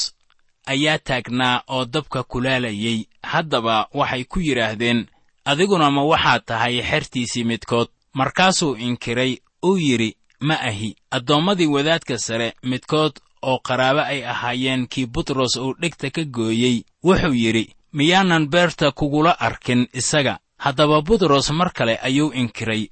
ayaa 0.65 0.98
taagnaa 1.08 1.63
oo 1.68 1.86
dabka 1.86 2.24
kulaalayey 2.24 3.00
haddaba 3.24 3.88
waxay 3.94 4.24
ku 4.24 4.39
yidhaahdeen 4.39 5.08
adiguna 5.46 5.92
ma 5.92 6.03
waxaad 6.03 6.42
tahay 6.46 6.82
xertiisii 6.89 7.44
midkood. 7.44 7.88
Markaasuu 8.13 8.75
inkiray 8.75 9.38
uu 9.65 9.77
yidhi 9.77 10.18
ma 10.39 10.56
ahi 10.70 10.96
addoommadii 11.12 11.68
wadaadka 11.75 12.18
sare 12.18 12.53
midkood 12.63 13.13
oo 13.50 13.60
qaraabo 13.68 14.02
ay 14.02 14.20
ahaayeen 14.34 14.88
kii 14.88 15.06
butros 15.14 15.56
uu 15.56 15.74
dhegta 15.82 16.10
ka 16.16 16.24
gooyey 16.36 16.78
wuxuu 17.04 17.34
yidhi 17.44 17.66
miyaanan 17.94 18.48
beerta 18.54 18.92
kugula 18.92 19.32
arkin 19.40 19.88
isaga. 19.94 20.40
Haddaba 20.64 21.02
butros 21.02 21.50
mar 21.52 21.70
kale 21.78 21.96
ayuu 22.08 22.32
inkiray 22.34 22.84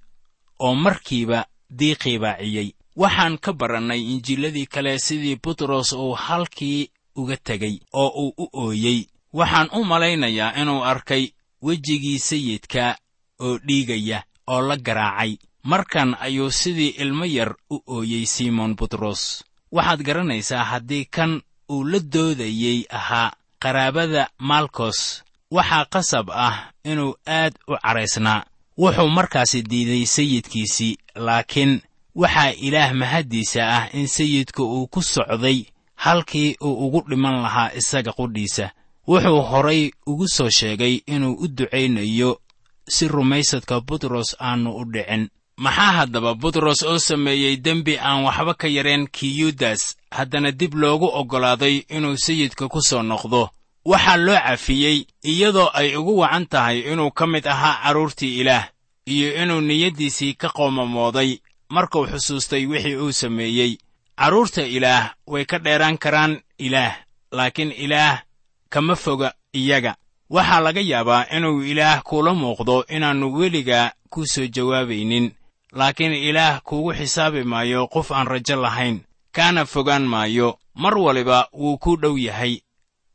oo 0.59 0.75
markiiba 0.75 1.45
diiqii 1.79 2.19
baaciyey. 2.19 2.69
Waxaan 2.95 3.37
ka 3.43 3.53
barannay 3.53 4.01
injiiladii 4.13 4.65
kale 4.73 4.99
sidii 4.99 5.39
butros 5.43 5.93
uu 5.93 6.13
halkii 6.25 6.89
uga 7.15 7.37
tegey 7.37 7.79
oo 7.93 8.09
uu 8.23 8.33
u 8.37 8.45
ooyey. 8.63 8.99
Waxaan 9.33 9.69
u 9.77 9.83
malaynayaa 9.85 10.53
inuu 10.61 10.83
arkay 10.83 11.23
wejigii 11.61 12.19
sayidka 12.19 12.97
oo 13.39 13.57
dhiigaya 13.67 14.23
oo 14.47 14.61
la 14.61 14.75
garaacay. 14.77 15.37
Markan 15.63 16.15
ayuu 16.19 16.51
sidii 16.51 16.95
ilmo 17.03 17.25
yar 17.25 17.55
u 17.69 17.77
ooyey 17.87 18.25
simon 18.25 18.75
butros 18.75 19.43
waxaad 19.71 20.03
garanaysaa 20.03 20.63
haddii 20.63 21.05
kan 21.05 21.41
uu 21.69 21.83
la 21.83 21.99
doodayey 21.99 22.85
ahaa 22.89 23.31
qaraabada 23.59 24.29
malkos 24.39 25.23
waxaa 25.51 25.85
qasab 25.93 26.29
ah 26.31 26.55
inuu 26.83 27.15
aad 27.27 27.53
u 27.67 27.73
cadhaysnaa 27.83 28.45
wuxuu 28.77 29.09
markaasi 29.09 29.61
diiday 29.61 30.05
sayidkiisii 30.05 30.97
laakiin 31.15 31.81
waxaa 32.15 32.51
ilaah 32.67 32.93
mahaddiisa 32.93 33.61
ah 33.77 33.83
in 33.93 34.07
sayidku 34.07 34.63
uu 34.63 34.87
ku 34.87 35.01
socday 35.01 35.65
halkii 35.95 36.55
uu 36.61 36.75
ugu 36.87 37.01
dhiman 37.09 37.41
lahaa 37.41 37.71
isaga 37.79 38.11
qudhiisa. 38.11 38.69
Wuxuu 39.07 39.41
horay 39.41 39.91
ugu 40.07 40.27
soo 40.27 40.49
sheegay 40.49 40.95
inuu 41.05 41.33
u 41.43 41.47
ducaynayo 41.47 42.41
si 42.87 43.07
rumaysadka 43.07 43.81
butros 43.81 44.35
aannu 44.39 44.75
u 44.75 44.85
dhicin 44.85 45.29
maxaa 45.63 45.91
haddaba 45.97 46.31
butros 46.41 46.81
oo 46.83 46.99
sameeyey 46.99 47.55
dembi 47.65 47.93
aan 47.99 48.23
waxba 48.25 48.53
ka 48.61 48.67
yareen 48.67 49.07
kiyudas? 49.15 49.81
Haddana 50.11 50.51
dib 50.51 50.73
loogu 50.73 51.07
oggolaaday 51.19 51.75
inuu 51.95 52.17
sayidka 52.25 52.65
ku 52.73 52.81
soo 52.81 53.03
noqdo. 53.03 53.49
Waxaa 53.85 54.17
loo 54.25 54.39
cafiyey 54.47 54.97
iyadoo 55.31 55.69
ay 55.73 55.95
ugu 55.95 56.17
wacan 56.21 56.45
tahay 56.51 56.79
inuu 56.91 57.11
ka 57.11 57.27
mid 57.27 57.45
ahaa 57.47 57.81
carruurtii 57.83 58.39
ilaah 58.41 58.65
iyo 59.05 59.27
inuu 59.43 59.61
niyaddiisii 59.61 60.33
ka 60.33 60.49
qoomamooday. 60.49 61.39
Markuu 61.69 62.07
xusuustay 62.07 62.65
wixii 62.65 62.95
uu 62.95 63.11
sameeyey 63.11 63.77
carruurta 64.17 64.61
ilaah 64.65 65.13
way 65.27 65.45
ka 65.45 65.59
dheeraan 65.59 65.97
karaan 65.97 66.41
ilaah 66.57 66.95
laakiin 67.31 67.71
ilaah 67.71 68.21
kama 68.69 68.95
foga 68.95 69.33
iyaga. 69.53 69.95
Waxaa 70.29 70.59
laga 70.59 70.81
yaabaa 70.81 71.25
inuu 71.37 71.61
ilaah 71.63 72.01
kuula 72.03 72.33
muuqdo 72.33 72.85
inaannu 72.89 73.33
weligaa 73.37 73.91
ku 74.09 74.25
soo 74.27 74.47
jawaabaynin 74.47 75.31
laakiin 75.71 76.13
ilaah 76.13 76.61
kuugu 76.67 76.93
xisaabi 76.93 77.43
maayo 77.43 77.87
qof 77.87 78.11
aan 78.11 78.27
rajo 78.27 78.61
lahayn. 78.61 78.97
Kaana 79.35 79.65
fogaan 79.65 80.03
maayo 80.13 80.59
mar 80.73 80.97
waliba 80.97 81.47
wuu 81.53 81.77
ku 81.77 81.97
dhow 82.01 82.17
yahay. 82.17 82.61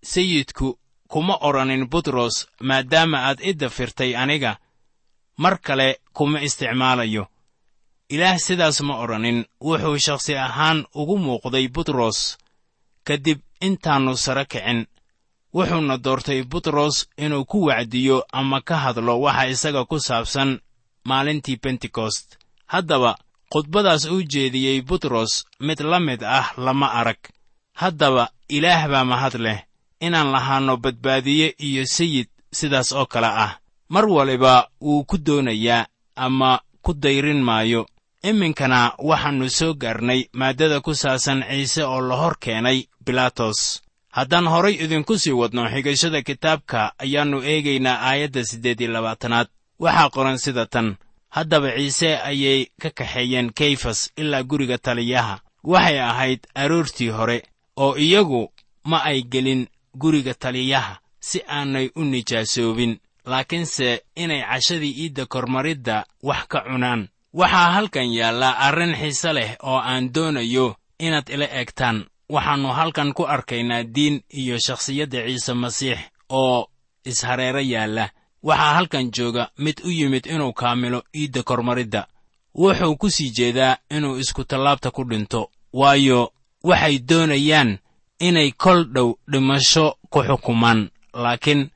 Sayidku 0.03 0.79
kuma 1.09 1.35
odhanin 1.41 1.89
butros 1.91 2.47
maadaama 2.63 3.19
aad 3.29 3.39
i 3.41 3.53
dafirtay 3.55 4.17
aniga. 4.17 4.57
Mar 5.37 5.59
kale 5.61 6.01
kuma 6.13 6.41
isticmaalayo. 6.41 7.27
Ilaah 8.09 8.39
sidaas 8.39 8.81
ma 8.81 8.95
odhanin 9.05 9.45
wuxuu 9.61 9.99
shakhsi 9.99 10.35
ahaan 10.37 10.87
ugu 10.95 11.19
muuqday 11.19 11.69
butros 11.69 12.39
kadib 13.07 13.39
intaannu 13.61 14.17
sare 14.17 14.45
kicin 14.45 14.87
wuxuuna 15.55 15.97
doortay 16.05 16.43
butros 16.53 16.97
inuu 17.25 17.45
ku 17.45 17.59
wacdiyo 17.69 18.25
ama 18.33 18.61
ka 18.61 18.77
hadlo 18.77 19.21
waxa 19.21 19.47
isaga 19.55 19.85
ku 19.85 19.97
saabsan 20.01 20.61
maalintii 21.09 21.57
bentekost 21.63 22.27
haddaba 22.67 23.17
khudbadaas 23.53 24.05
uu 24.05 24.23
jeediyey 24.23 24.81
butros 24.83 25.45
mid 25.61 25.81
la 25.81 26.01
mid 26.01 26.23
ah 26.25 26.53
lama 26.57 26.87
arag. 27.01 27.19
Haddaba 27.75 28.29
ilaah 28.49 28.89
baa 28.89 29.05
mahad 29.05 29.35
leh 29.45 29.61
inaan 30.01 30.31
lahaanno 30.33 30.77
badbaadiye 30.77 31.55
iyo 31.59 31.87
sayid 31.87 32.29
sidaas 32.53 32.93
oo 32.93 33.07
kale 33.07 33.27
ah. 33.27 33.59
Mar 33.89 34.05
waliba 34.07 34.69
wuu 34.81 35.05
ku 35.05 35.19
doonayaa 35.19 35.87
ama 36.17 36.61
ku 36.83 36.95
dayrin 36.95 37.43
maayo. 37.43 37.87
Iminkana 38.23 38.93
waxaannu 38.99 39.51
soo 39.51 39.75
gaarnay 39.75 40.21
maaddada 40.33 40.81
ku 40.81 40.95
saabsan 40.95 41.45
ciise 41.49 41.83
oo 41.85 42.01
la 42.01 42.17
hor 42.17 42.35
keenay 42.41 42.89
bilaatos 43.05 43.83
haddaan 44.11 44.47
horay 44.49 44.75
idinku 44.85 45.19
sii 45.19 45.33
wadno 45.41 45.69
xigashada 45.73 46.23
kitaabka 46.23 46.93
ayaannu 46.99 47.39
eegaynaa 47.45 48.01
aayadda 48.09 48.45
siddeed 48.45 48.81
iyo 48.81 48.91
labaatanaad. 48.93 49.49
Waxaa 49.79 50.11
qoran 50.11 50.39
sida 50.39 50.67
tan 50.67 50.97
haddaba 51.31 51.71
ciise 51.77 52.17
ayay 52.19 52.67
ka 52.81 52.91
kaxeeyeen 52.91 53.53
kayfas 53.53 54.11
ilaa 54.17 54.43
guriga 54.43 54.79
taliyaha. 54.79 55.41
Waxay 55.65 56.01
ahayd 56.01 56.41
aroortii 56.55 57.09
hore 57.11 57.43
oo 57.77 57.97
iyagu 57.97 58.53
ma 58.85 59.03
ay 59.05 59.23
gelin 59.23 59.67
guriga 59.95 60.35
taliyaha 60.35 60.99
si 61.21 61.43
aanay 61.49 61.91
u 61.97 62.05
nijaasoobin 62.05 62.99
laakiinse 63.25 64.03
inay 64.17 64.43
cashadii 64.43 64.95
iidda 65.03 65.27
kormaridda 65.27 66.05
wax 66.23 66.47
ka 66.49 66.61
cunaan. 66.61 67.09
Waxaa 67.35 67.73
halkan 67.73 68.13
yaalla 68.15 68.59
arrin 68.59 68.95
xiise 68.95 69.33
leh 69.33 69.57
oo 69.63 69.79
aan 69.79 70.13
doonayo 70.15 70.77
inaad 70.99 71.29
ila 71.29 71.45
eegtaan. 71.45 72.05
Waxaannu 72.31 72.69
halkan 72.73 73.13
ku 73.15 73.23
arkaynaa 73.27 73.83
diin 73.95 74.23
iyo 74.31 74.59
shakhsiyadda 74.59 75.27
ciise 75.27 75.55
masiix 75.55 75.99
oo 76.29 76.71
ishareero 77.05 77.61
yaalla 77.61 78.09
waxaa 78.43 78.75
halkan 78.75 79.11
jooga 79.11 79.51
mid 79.59 79.81
u 79.85 79.91
yimid 79.91 80.27
inuu 80.27 80.53
kaamilo 80.53 81.03
iidda 81.15 81.43
kormaridda. 81.43 82.07
Wuxuu 82.55 82.97
ku 82.97 83.11
sii 83.11 83.31
jeedaa 83.31 83.77
inuu 83.91 84.17
iskutallaabta 84.19 84.91
ku 84.91 85.05
dhinto 85.05 85.51
waayo 85.73 86.33
waxay 86.65 86.99
doonayaan 86.99 87.79
inay 88.19 88.51
kol 88.53 88.85
dhow 88.85 89.15
dhimasho 89.31 89.97
ku 90.11 90.23
xukumaan 90.23 90.91
laakiin 91.15 91.71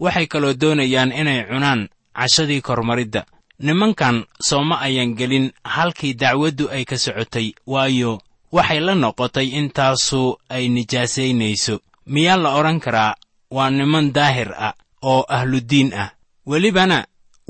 waxay 0.00 0.26
kaloo 0.26 0.54
doonayaan 0.54 1.12
inay 1.12 1.44
cunaan 1.48 1.88
cashadii 2.14 2.60
kormaridda. 2.60 3.24
Nimankan 3.58 4.24
sooma 4.48 4.80
ayaan 4.80 5.14
gelin 5.14 5.52
halkii 5.64 6.14
dacwaddu 6.14 6.68
ay 6.70 6.84
ka 6.84 6.98
socotay 6.98 7.54
waayo 7.66 8.18
waxay 8.52 8.80
la 8.80 8.94
noqotay 8.94 9.46
intaasu 9.46 10.38
ay 10.48 10.68
nijaasaynayso 10.68 11.80
miyaa 12.06 12.36
la 12.36 12.50
odhan 12.58 12.80
karaa 12.80 13.14
waa 13.50 13.70
niman 13.70 14.12
daahir 14.12 14.50
ah 14.58 14.74
oo 15.10 15.24
ahludiin 15.36 15.90
ah. 16.02 16.10
Welibana 16.50 16.98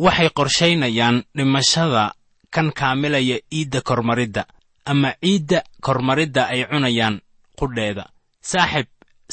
waxay 0.04 0.28
qorshaynayaan 0.38 1.16
dhimashada 1.36 2.04
kan 2.54 2.68
kaamilaya 2.78 3.38
iidda 3.56 3.80
kormaridda 3.88 4.42
ama 4.90 5.10
ciidda 5.22 5.58
kormaridda 5.86 6.42
ay 6.52 6.60
cunayaan 6.70 7.16
qudheeda 7.58 8.04
saaxib 8.50 8.86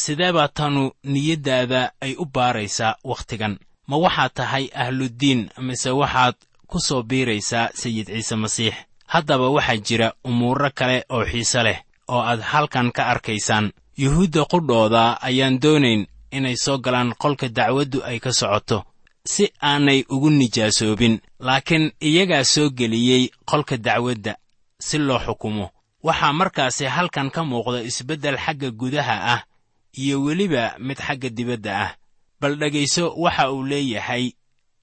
sidee 0.04 0.32
baa 0.36 0.48
tanu 0.58 0.84
niyaddaada 1.04 1.82
ay 2.01 2.13
u 2.18 2.25
baaraysaa 2.25 2.96
wakhtigan? 3.04 3.60
Ma 3.88 3.98
waxaad 3.98 4.32
tahay 4.34 4.66
ahludiin 4.84 5.42
mise 5.68 5.90
waxaad 6.01 6.36
ku 6.70 6.80
soo 6.80 7.04
biiraysaa 7.04 7.70
sayid 7.82 8.08
ciise 8.08 8.36
masiix? 8.36 8.75
Haddaba 9.13 9.50
waxaa 9.56 9.78
jira 9.88 10.08
umuuro 10.24 10.70
kale 10.74 10.98
oo 11.10 11.25
xiise 11.32 11.63
leh 11.63 11.80
oo 12.08 12.22
aad 12.22 12.42
halkan 12.51 12.92
ka 12.92 13.04
arkaysaan. 13.13 13.72
Yuhuudda 13.98 14.46
qudhooda 14.51 15.18
ayaan 15.22 15.60
doonayn 15.62 16.08
inay 16.38 16.56
soo 16.64 16.78
galaan 16.78 17.14
qolka 17.22 17.48
dacwaddu 17.58 18.00
ay 18.10 18.20
ka 18.20 18.32
socoto 18.34 18.84
si 19.26 19.44
aanay 19.62 20.06
ugu 20.10 20.30
nijaasoobin. 20.30 21.20
Laakiin 21.40 21.92
iyagaa 22.02 22.44
soo 22.44 22.70
geliyey 22.70 23.24
qolka 23.50 23.78
dacwadda 23.78 24.34
si 24.80 24.98
loo 24.98 25.20
xukumo. 25.26 25.70
Waxaa 26.04 26.34
markaasi 26.34 26.86
halkan 26.86 27.30
ka 27.30 27.42
muuqda 27.50 27.80
isbeddel 27.90 28.38
xagga 28.38 28.70
gudaha 28.72 29.16
ah 29.34 29.42
iyo 30.01 30.24
weliba 30.24 30.64
mid 30.79 30.98
xagga 30.98 31.29
dibadda 31.29 31.72
ah. 31.86 31.92
Bal 32.42 32.55
dhegayso 32.60 33.14
waxa 33.24 33.51
uu 33.51 33.64
leeyahay 33.64 34.34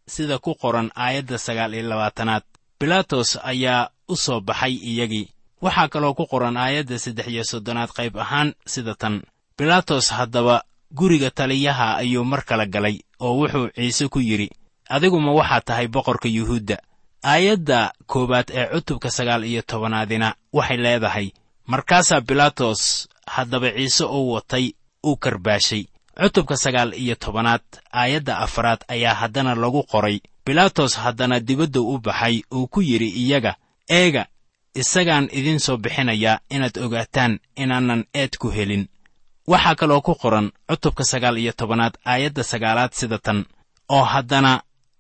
sida 0.07 0.39
ku 0.39 0.55
qoran 0.55 0.91
aayadda 0.95 1.39
sagaal 1.39 1.75
iyo 1.75 1.83
labaatanaad. 1.91 2.43
Bilaatos 2.81 3.39
ayaa 3.43 3.91
u 4.09 4.17
soo 4.17 4.41
baxay 4.41 4.75
iyagii. 4.91 5.29
Waxaa 5.63 5.89
kaloo 5.89 6.15
ku 6.15 6.27
qoran 6.31 6.57
aayadda 6.57 6.99
saddex 6.99 7.27
iyo 7.29 7.45
soddonaad 7.45 7.91
qayb 7.97 8.15
ahaan 8.17 8.55
sida 8.67 8.95
tan. 8.95 9.23
Bilaatos 9.59 10.11
haddaba 10.15 10.63
guriga 10.93 11.31
taliyaha 11.31 11.97
ayuu 11.97 12.25
mar 12.25 12.45
kale 12.45 12.67
galay 12.67 12.97
oo 13.21 13.37
wuxuu 13.41 13.69
ciise 13.77 14.09
ku 14.09 14.21
yidhi 14.21 14.51
adiguma 14.89 15.33
waxaad 15.33 15.65
tahay 15.65 15.89
boqorka 15.89 16.29
yuhuudda? 16.29 16.77
Aayadda 17.23 17.93
koowaad 18.07 18.51
ee 18.55 18.67
cutubka 18.73 19.11
sagaal 19.11 19.45
iyo 19.45 19.63
tobanaadina 19.63 20.35
waxay 20.53 20.77
leedahay 20.77 21.29
markaasaa 21.67 22.21
bilaatos 22.21 23.09
haddaba 23.27 23.71
ciise 23.77 24.05
uu 24.05 24.33
watay 24.33 24.73
uu 25.07 25.17
karbaashay. 25.17 25.85
Cutubka 26.21 26.57
sagaal 26.57 26.95
iyo 26.95 27.15
tobanaad 27.15 27.63
aayadda 27.93 28.39
afraad 28.39 28.81
ayaa 28.89 29.15
haddana 29.15 29.55
lagu 29.55 29.83
qoray. 29.83 30.21
Bilaatos 30.47 30.97
haddana 30.97 31.41
dibaddu 31.41 31.89
u 31.89 31.99
baxay 31.99 32.43
uu 32.55 32.67
ku 32.67 32.81
yidhi 32.83 33.09
iyaga 33.09 33.55
eega 33.89 34.27
isagaan 34.75 35.29
idiin 35.33 35.59
soo 35.61 35.77
bixinayaa 35.77 36.41
inaad 36.51 36.79
ogaataan 36.79 37.39
inaanan 37.57 38.05
eed 38.15 38.37
ku 38.39 38.49
helin 38.51 38.89
waxaa 39.53 39.75
kaloo 39.81 40.01
ku 40.07 40.15
qoran 40.23 40.47
cutubka 40.69 41.05
sagaal 41.13 41.37
iyo 41.43 41.53
tobanaad 41.61 41.95
aayadda 42.13 42.43
sagaalaad 42.53 42.93
sida 43.01 43.19
tan 43.27 43.39
oo 43.97 44.05
haddana 44.13 44.53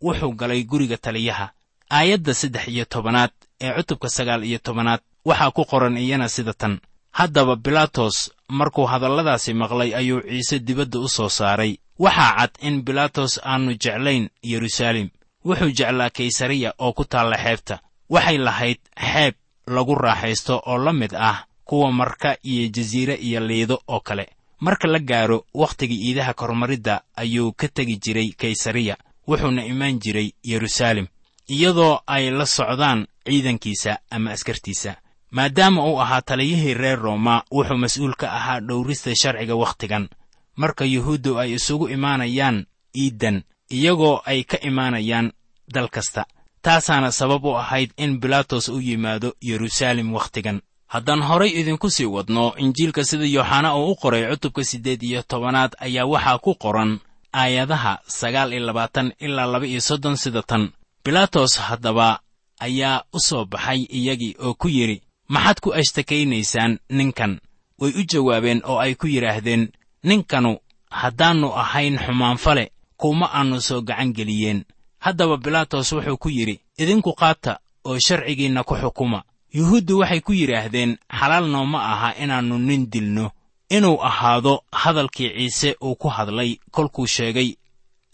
wuxuu 0.04 0.32
galay 0.40 0.62
guriga 0.70 0.96
taliyaha. 1.04 1.46
Aayadda 1.90 2.32
saddex 2.40 2.64
iyo 2.68 2.84
tobanaad 2.84 3.30
ee 3.64 3.72
cutubka 3.76 4.08
sagaal 4.16 4.42
iyo 4.44 4.58
tobanaad 4.66 5.00
waxaa 5.28 5.50
ku 5.56 5.62
qoran 5.70 5.96
iyana 5.96 6.28
sida 6.28 6.52
tan. 6.61 6.74
Haddaba 7.18 7.56
bilaatos 7.56 8.16
markuu 8.58 8.87
hadalladaasi 8.92 9.54
maqlay 9.54 9.90
ayuu 10.00 10.20
ciise 10.30 10.58
dibadda 10.66 10.98
u 10.98 11.08
soo 11.08 11.28
saaray. 11.28 11.72
Waxaa 11.98 12.32
cad 12.38 12.50
in 12.61 12.82
bilaatos 12.87 13.32
aannu 13.44 13.72
jeclayn 13.82 14.24
yeruusaalem 14.50 15.08
wuxuu 15.44 15.70
jeclaa 15.78 16.11
kaysariya 16.16 16.70
oo 16.78 16.92
ku 16.92 17.04
taalla 17.04 17.37
xeebta. 17.44 17.76
Waxay 18.11 18.38
lahayd 18.46 18.80
xeeb 19.12 19.34
lagu 19.74 19.94
raaxaysto 19.94 20.54
oo 20.66 20.78
la 20.84 20.92
mid 20.92 21.12
ah 21.14 21.38
kuwa 21.64 21.92
marka 21.92 22.30
iyo 22.42 22.68
jasiire 22.74 23.14
iyo 23.14 23.40
liido 23.40 23.76
oo 23.88 24.00
kale 24.00 24.24
marka 24.61 24.88
la 24.88 24.99
gaaro 24.99 25.44
wakhtigii 25.55 26.01
iidaha 26.09 26.35
kormaridda 26.35 27.01
ayuu 27.16 27.53
ka 27.53 27.68
tegi 27.68 27.97
jiray 28.05 28.31
kaysariya 28.40 28.97
wuxuuna 29.29 29.64
imaan 29.64 29.99
jiray 30.01 30.33
yeruusaalem 30.44 31.07
iyadoo 31.49 32.01
ay 32.07 32.31
la 32.31 32.47
socdaan 32.47 33.07
ciidankiisa 33.25 33.99
ama 34.11 34.31
askartiisa. 34.31 34.97
Maadaama 35.31 35.85
uu 35.85 36.01
ahaa 36.01 36.23
taliyihii 36.23 36.75
reer 36.75 36.99
rooma 36.99 37.42
wuxuu 37.53 37.77
mas'uul 37.77 38.14
ka 38.16 38.33
ahaa 38.33 38.61
dhowrista 38.61 39.14
sharciga 39.14 39.55
wakhtigan. 39.55 40.09
Marka 40.57 40.85
yuhuuddu 40.85 41.38
ay 41.38 41.53
isugu 41.55 41.88
imaanayaan 41.88 42.66
iiddan 42.97 43.42
iyagoo 43.71 44.21
ay 44.25 44.44
ka 44.44 44.59
imaanayaan 44.61 45.33
dal 45.75 45.88
kasta 45.88 46.25
taasaana 46.62 47.12
sabab 47.12 47.44
u 47.44 47.57
ahayd 47.57 47.90
in 47.97 48.21
bilaatos 48.21 48.68
u 48.68 48.81
yimaado 48.81 49.33
yeruusaalem 49.42 50.12
wakhtigan 50.14 50.61
haddaan 50.92 51.22
horay 51.29 51.51
idinku 51.61 51.90
sii 51.90 52.05
wadno 52.14 52.44
injiilka 52.57 53.05
sida 53.05 53.24
yooxana 53.37 53.77
uu 53.77 53.90
u 53.92 53.96
qoray 54.03 54.22
cutubka 54.31 54.64
siddeed 54.64 55.03
iyo 55.03 55.22
tobanaad 55.22 55.72
ayaa 55.87 56.07
waxaa 56.12 56.38
ku 56.44 56.55
qoran 56.55 57.01
aayadaha 57.33 57.92
sagaal 58.07 58.53
iyo 58.53 58.66
labaatan 58.66 59.12
ilaa 59.20 59.46
laba 59.53 59.66
iyo 59.66 59.81
soddon 59.81 60.16
sida 60.16 60.42
tan. 60.42 60.72
Bilaatos 61.05 61.59
haddaba 61.61 62.20
ayaa 62.61 63.03
u 63.12 63.18
soo 63.20 63.44
baxay 63.44 63.81
iyagii 63.98 64.35
oo 64.44 64.55
ku 64.55 64.68
yidhi 64.68 65.03
maxaad 65.29 65.59
ku 65.61 65.68
ashtakaynaysaan 65.74 66.79
ninkan? 66.90 67.40
Way 67.81 67.92
u 68.01 68.03
jawaabeen 68.12 68.61
oo 68.64 68.79
ay 68.79 68.94
ku 68.94 69.07
yidhaahdeen 69.07 69.68
ninkanu 70.05 70.57
haddaannu 70.90 71.48
ahayn 71.62 71.98
xumaanfale 71.98 72.72
kuma 72.96 73.27
aannu 73.33 73.61
soo 73.61 73.81
gacan 73.83 74.12
geliyeen. 74.16 74.64
Haddaba 74.98 75.37
bilaatos 75.37 75.92
wuxuu 75.92 76.16
ku 76.16 76.29
yidhi 76.29 76.61
idinku 76.79 77.12
qaata 77.12 77.53
oo 77.85 77.98
sharcigiinna 78.07 78.64
ku 78.64 78.74
xukuma 78.74 79.22
yuhuuddu 79.52 79.98
waxay 79.98 80.20
ku 80.20 80.32
yidhaahdeen 80.32 80.98
xalaal 81.18 81.46
nooma 81.48 81.78
aha 81.92 82.14
inaannu 82.22 82.58
nin 82.58 82.90
dilno. 82.90 83.30
Inuu 83.70 83.98
ahaado 84.02 84.64
hadalkii 84.72 85.30
ciise 85.37 85.76
uu 85.82 85.94
ku 85.94 86.08
hadlay 86.08 86.56
kolkuu 86.70 87.06
sheegay 87.06 87.56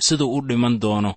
siduu 0.00 0.34
u 0.36 0.40
dhiman 0.48 0.78
doono. 0.80 1.14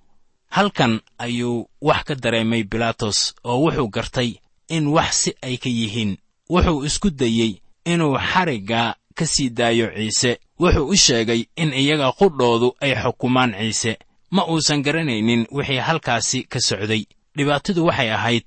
Halkan 0.49 1.01
ayuu 1.17 1.69
wax 1.81 2.03
ka 2.03 2.15
dareemay 2.15 2.63
bilaatos 2.63 3.35
oo 3.43 3.57
wuxuu 3.63 3.87
gartay 3.89 4.31
in 4.69 4.87
wax 4.87 5.11
si 5.23 5.31
ay 5.41 5.57
ka 5.57 5.69
yihiin. 5.69 6.17
Wuxuu 6.49 6.85
isku 6.85 7.09
dayey 7.09 7.61
inuu 7.85 8.17
xarigga 8.17 8.95
ka 9.15 9.25
sii 9.25 9.49
daayo 9.49 9.87
ciise. 9.95 10.39
Wuxuu 10.59 10.87
u 10.87 10.95
sheegay 10.95 11.45
in 11.55 11.73
iyaga 11.73 12.11
qudhoodu 12.11 12.75
ay 12.81 12.93
xukumaan 12.95 13.53
ciise. 13.59 13.97
Ma 14.31 14.45
uusan 14.47 14.81
garanaynin 14.83 15.47
wixii 15.51 15.77
halkaasi 15.87 16.43
ka 16.43 16.59
socday. 16.59 17.05
Dhibaatadu 17.35 17.85
waxay 17.85 18.11
ahayd 18.13 18.45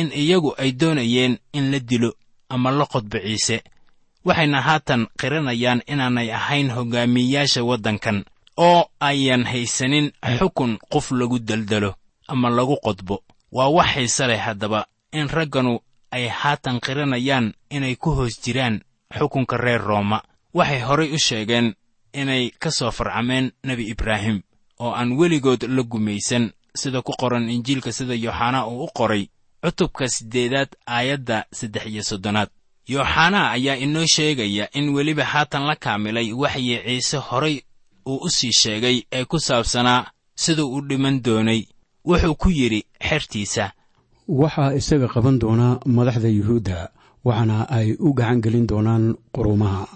in 0.00 0.08
iyagu 0.22 0.50
ay 0.62 0.70
doonayeen 0.80 1.34
in 1.52 1.64
la 1.72 1.78
dilo 1.90 2.10
ama 2.48 2.70
la 2.78 2.84
qodbo 2.92 3.18
ciise 3.26 3.56
waxayna 4.26 4.60
haatan 4.66 5.02
qiranayaan 5.20 5.80
inaanay 5.92 6.28
ahayn 6.38 6.68
hoggaamiyeyaasha 6.76 7.60
waddankan 7.70 8.18
oo 8.66 8.80
ayan 9.00 9.44
haysanin 9.50 10.06
xukun 10.38 10.72
qof 10.92 11.06
lagu 11.18 11.38
deldelo 11.38 11.94
ama 12.28 12.48
lagu 12.50 12.76
qodbo. 12.84 13.22
Waa 13.52 13.68
wax 13.76 13.88
xiise 13.94 14.26
leh 14.26 14.40
haddaba 14.46 14.80
in 15.12 15.28
ragganu 15.28 15.78
ay 16.10 16.28
haatan 16.28 16.80
qiranayaan 16.84 17.46
inay 17.70 17.94
ku 17.96 18.10
hoos 18.16 18.34
jiraan 18.44 18.80
xukunka 19.18 19.56
reer 19.56 19.80
rooma. 19.80 20.18
Waxay 20.54 20.80
horay 20.86 21.08
u 21.14 21.18
sheegeen 21.18 21.74
inay 22.12 22.50
ka 22.58 22.70
soo 22.70 22.90
farcameen 22.90 23.52
nebi 23.64 23.84
ibraahim 23.92 24.42
oo 24.80 24.92
aan 24.92 25.12
weligood 25.18 25.62
la 25.68 25.82
gumaysan 25.82 26.50
sida 26.74 27.02
ku 27.02 27.12
qoran 27.20 27.48
injiilka 27.50 27.92
sida 27.92 28.14
yooxanaa 28.14 28.66
uu 28.66 28.84
u 28.84 28.88
qoray 28.98 29.28
cutubka 29.64 30.08
siddeedaad 30.08 30.68
aayadda 30.86 31.44
saddex 31.52 31.86
iyo 31.86 32.02
soddonaad. 32.02 32.48
Yooxanaa 32.88 33.50
ayaa 33.50 33.76
inoo 33.76 34.06
sheegaya 34.06 34.68
in 34.78 34.88
weliba 34.94 35.24
haatan 35.24 35.62
la 35.66 35.76
kaamilay 35.76 36.32
waxyi 36.32 36.78
ciise 36.86 37.16
horay 37.16 37.60
uu 38.06 38.16
u 38.26 38.28
sii 38.30 38.52
sheegay 38.52 39.02
ee 39.12 39.24
ku 39.24 39.38
saabsanaa 39.40 40.06
siduu 40.34 40.74
u 40.76 40.80
dhiman 40.88 41.22
doonay. 41.22 41.62
Wuxuu 42.04 42.34
ku 42.34 42.48
yidhi 42.50 42.80
xertiisa. 43.08 43.72
Waxaa 44.28 44.74
isaga 44.74 45.08
qaban 45.08 45.38
doona 45.38 45.80
madaxda 45.86 46.28
yuhuudda 46.28 46.88
waxaana 47.24 47.68
ay 47.68 47.88
u 47.98 48.12
gacan 48.14 48.40
gelin 48.42 48.66
doonaan 48.66 49.14
quruumaha 49.34 49.86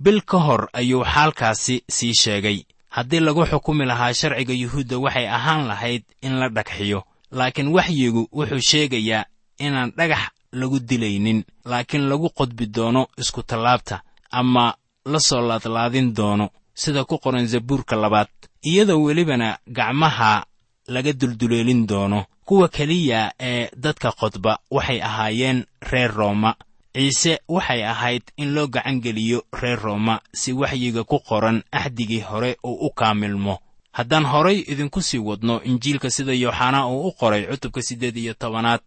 bil 0.00 0.20
ka 0.22 0.38
hor 0.38 0.68
ayuu 0.72 1.04
xaalkaasi 1.04 1.82
sii 1.88 2.14
sheegay. 2.14 2.58
Haddii 2.90 3.20
lagu 3.20 3.46
xukumi 3.46 3.84
lahaa 3.86 4.12
sharciga 4.14 4.54
yuhuudda 4.54 4.98
waxay 4.98 5.26
ahaan 5.28 5.66
lahayd 5.70 6.02
in 6.22 6.32
la 6.40 6.48
dhagxiyo 6.48 7.02
laakiin 7.30 7.68
waxyigu 7.76 8.28
wuxuu 8.32 8.60
sheegayaa 8.70 9.24
inaan 9.58 9.92
dhagax 9.96 10.22
lagu 10.52 10.78
dilaynin 10.80 11.44
laakiin 11.64 12.08
lagu 12.08 12.28
qodbi 12.38 12.66
doono 12.66 13.06
iskutallaabta 13.18 14.02
ama 14.30 14.74
la 15.04 15.20
soo 15.20 15.40
laadlaadin 15.48 16.14
doono 16.16 16.48
sida 16.74 17.04
ku 17.04 17.18
qoran 17.18 17.46
zabuurka 17.46 17.96
labaad. 17.96 18.28
Iyadoo 18.64 19.02
welibana 19.04 19.58
gacmaha 19.66 20.44
laga 20.88 21.12
dulduleelin 21.12 21.86
doono 21.86 22.24
kuwa 22.44 22.68
keliya 22.68 23.32
ee 23.40 23.70
dadka 23.76 24.12
qodba 24.12 24.58
waxay 24.70 25.02
ahaayeen 25.02 25.64
reer 25.90 26.10
rooma. 26.14 26.54
Ciise 26.94 27.38
waxay 27.48 27.84
ahayd 27.84 28.22
in 28.36 28.54
loo 28.54 28.66
gacan 28.66 29.00
geliyo 29.00 29.42
reer 29.52 29.78
rooma 29.80 30.20
si 30.34 30.52
waxyiga 30.52 31.04
ku 31.04 31.18
qoran 31.28 31.62
axdigii 31.72 32.20
hore 32.20 32.56
uu 32.64 32.86
u 32.86 32.90
kaamilmo 32.90 33.58
haddaan 33.92 34.24
horay 34.24 34.58
idinku 34.72 35.02
sii 35.02 35.18
wadno 35.18 35.62
injiilka 35.62 36.10
sida 36.10 36.32
yooxanaa 36.32 36.86
uu 36.86 37.08
u 37.08 37.12
qoray 37.12 37.46
cutubka 37.46 37.82
siddeed 37.82 38.16
iyo 38.16 38.34
tobanaad 38.34 38.80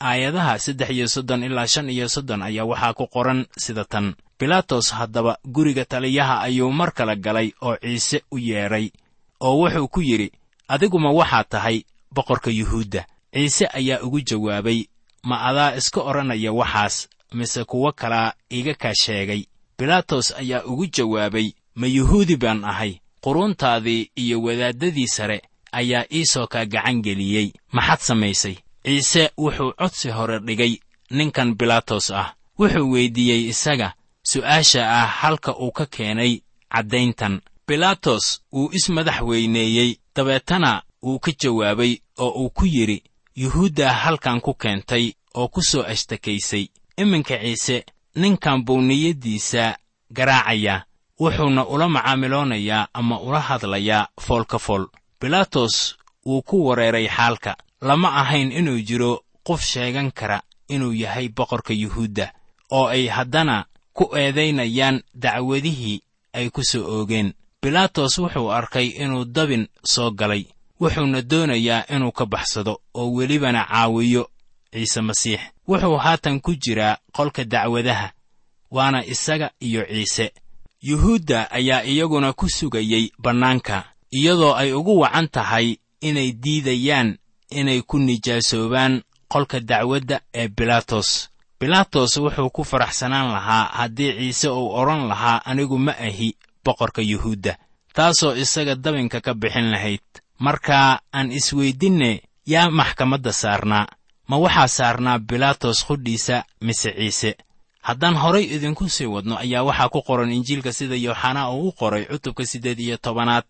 aayadaha 0.00 0.58
saddex 0.58 0.90
iyo 0.90 1.08
soddon 1.08 1.42
ilaa 1.42 1.66
shan 1.66 1.90
iyo 1.90 2.08
soddon 2.08 2.42
ayaa 2.42 2.64
waxaa 2.64 2.94
ku 2.94 3.06
qoran 3.06 3.46
sida 3.58 3.84
tan. 3.84 4.14
Bilaatos 4.38 4.90
haddaba 4.92 5.38
guriga 5.44 5.84
taliyaha 5.84 6.40
ayuu 6.40 6.72
mar 6.72 6.92
kale 6.92 7.16
galay 7.16 7.52
oo 7.62 7.76
ciise 7.76 8.22
u 8.30 8.38
yeedhay 8.38 8.90
oo 9.40 9.54
wuxuu 9.62 9.88
ku 9.88 10.00
yidhi 10.02 10.32
adiguma 10.68 11.10
waxaad 11.12 11.46
tahay 11.48 11.84
boqorka 12.14 12.50
yuhuudda. 12.50 13.06
Ciise 13.34 13.66
ayaa 13.72 14.02
ugu 14.02 14.20
jawaabay 14.20 14.84
ma 15.22 15.36
adaa 15.48 15.76
iska 15.76 16.00
odhanaya 16.00 16.52
waxaas 16.52 17.08
mise 17.32 17.64
kuwo 17.64 17.92
kalaa 17.92 18.32
iga 18.50 18.74
kaa 18.74 18.94
sheegay? 18.94 19.44
Bilaatos 19.78 20.34
ayaa 20.36 20.64
ugu 20.64 20.86
jawaabay 20.86 21.52
ma 21.74 21.86
yuhuudi 21.86 22.36
baan 22.36 22.64
ahay 22.64 22.98
quruuntaadii 23.24 24.10
iyo 24.16 24.42
wadaaddadii 24.42 25.06
sare 25.08 25.42
ayaa 25.72 26.04
ii 26.14 26.26
soo 26.26 26.46
kaa 26.46 26.64
gacan 26.64 27.02
geliyey. 27.02 27.52
Maxaad 27.72 28.00
samaysay? 28.00 28.56
Ciise 28.84 29.30
wuxuu 29.38 29.72
codsi 29.78 30.08
hore 30.10 30.38
dhigay. 30.38 30.74
Ninkan 31.10 31.54
bilaatos 31.58 32.10
ah 32.10 32.34
wuxuu 32.58 32.90
weyddiiyey 32.92 33.48
isaga 33.48 33.88
su'aasha 34.30 34.82
ah 35.02 35.06
halka 35.20 35.52
uu 35.56 35.72
ka 35.72 35.86
keenay 35.86 36.40
caddayntan. 36.72 37.40
Bilaatos 37.68 38.42
wuu 38.52 38.70
ismadax 38.72 39.20
weyneeyey. 39.22 39.96
Dabeetana 40.16 40.82
wuu 41.02 41.18
ka 41.18 41.32
jawaabay 41.40 41.96
oo 42.18 42.30
uu 42.42 42.50
ku 42.50 42.66
yidhi 42.66 43.02
yuhuuddaa 43.36 43.92
halkan 43.92 44.40
ku 44.40 44.54
keentay 44.54 45.12
oo 45.34 45.48
ku 45.48 45.62
soo 45.62 45.82
ashtakaysay 45.82 46.66
iminka 46.96 47.38
ciise 47.38 47.84
ninkan 48.16 48.64
buu 48.64 48.80
niyaddiisa 48.80 49.76
garaacayaa 50.12 50.84
wuxuuna 51.22 51.66
ula 51.66 51.88
macaamiloonayaa 51.88 52.88
ama 52.94 53.20
ula 53.20 53.40
hadlayaa 53.40 54.08
foolka 54.20 54.58
fool. 54.58 54.86
Bilaatos 55.20 55.96
wuu 56.26 56.42
ku 56.42 56.66
wareeray 56.66 57.08
xaalka. 57.08 57.56
Lama 57.80 58.08
ahayn 58.20 58.52
inuu 58.52 58.80
jiro 58.88 59.24
qof 59.46 59.60
sheegan 59.62 60.10
kara 60.12 60.42
inuu 60.68 60.92
yahay 60.92 61.28
boqorka 61.28 61.72
yuhuudda 61.82 62.32
oo 62.70 62.86
ay 62.86 63.06
haddana 63.06 63.64
ku 63.92 64.04
eedaynayaan 64.16 65.02
dacwadihii 65.14 66.02
ay 66.32 66.50
ku 66.50 66.62
soo 66.64 66.84
oogeen. 66.94 67.32
Bilaatos 67.62 68.18
wuxuu 68.18 68.50
arkay 68.52 68.86
inuu 68.86 69.24
dabin 69.24 69.68
soo 69.84 70.10
galay. 70.10 70.44
Wuxuuna 70.80 71.22
doonayaa 71.22 71.84
inuu 71.94 72.12
ka 72.12 72.26
baxsado 72.26 72.80
oo 72.94 73.12
welibana 73.16 73.64
caawiyo 73.70 74.30
ciise 74.72 75.00
masiix. 75.00 75.40
Wuxuu 75.68 75.96
haatan 75.96 76.40
ku 76.40 76.54
jiraa 76.54 76.96
qolka 77.12 77.44
dacwadaha 77.44 78.10
waana 78.70 79.04
isaga 79.06 79.50
iyo 79.60 79.86
ciise 79.86 80.32
yuhuudda 80.82 81.50
ayaa 81.50 81.82
iyaguna 81.84 82.32
ku 82.32 82.48
sugayey 82.48 83.12
bannaanka 83.18 83.84
iyadoo 84.10 84.54
ay 84.54 84.72
ugu 84.72 84.98
wacan 85.00 85.28
tahay 85.28 85.76
inay 86.00 86.32
diidayaan 86.32 87.18
inay 87.50 87.80
ku 87.82 87.98
nijaasoobaan 87.98 89.02
qolka 89.32 89.60
dacwadda 89.60 90.20
ee 90.34 90.48
bilaatos 90.48 91.30
bilaatos 91.60 92.16
wuxuu 92.16 92.50
ku 92.50 92.64
faraxsanaan 92.64 93.32
lahaa 93.32 93.64
haddii 93.78 94.12
ciise 94.18 94.48
uu 94.48 94.74
odhan 94.80 95.08
lahaa 95.08 95.42
anigu 95.44 95.78
ma 95.78 95.92
ahi 96.08 96.36
boqorka 96.64 97.02
yuhuudda 97.02 97.56
taasoo 97.94 98.34
isaga 98.34 98.74
dabinka 98.74 99.20
ka 99.20 99.34
bixin 99.34 99.70
lahayd. 99.70 100.00
Markaa 100.38 100.98
aan 101.14 101.32
isweydinne 101.32 102.22
yaa 102.46 102.70
maxkamadda 102.70 103.32
saarnaa 103.32 103.86
ma 104.28 104.36
waxaa 104.36 104.68
saarnaa 104.68 105.18
bilaatos 105.18 105.84
qudhiisa 105.86 106.44
mise 106.60 106.90
ciise 106.98 107.30
haddaan 107.88 108.14
horay 108.22 108.44
idinku 108.54 108.84
sii 108.88 109.06
wadno 109.14 109.34
ayaa 109.44 109.62
waxaa 109.68 109.88
ku 109.94 110.00
qoran 110.08 110.30
injiilka 110.36 110.72
sida 110.78 110.96
yooxanaa 111.06 111.50
uu 111.50 111.68
u 111.68 111.72
qoray 111.80 112.04
cutubka 112.10 112.44
siddeed 112.50 112.78
iyo 112.80 112.96
tobanaad 113.04 113.46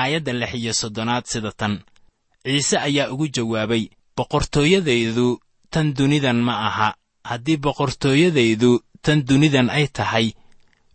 aayadda 0.00 0.32
lix 0.40 0.52
iyo 0.54 0.72
soddonaad 0.80 1.24
sida 1.32 1.52
tan. 1.60 1.74
Ciise 2.44 2.76
ayaa 2.88 3.10
ugu 3.12 3.26
jawaabay 3.34 3.84
boqortooyadaydu 4.16 5.26
tan 5.72 5.86
dunidan 5.96 6.36
ma 6.46 6.54
aha. 6.68 6.88
Haddii 7.30 7.56
boqortooyadaydu 7.64 8.70
tan 9.04 9.18
dunidan 9.28 9.68
ay 9.70 9.86
tahay 9.96 10.26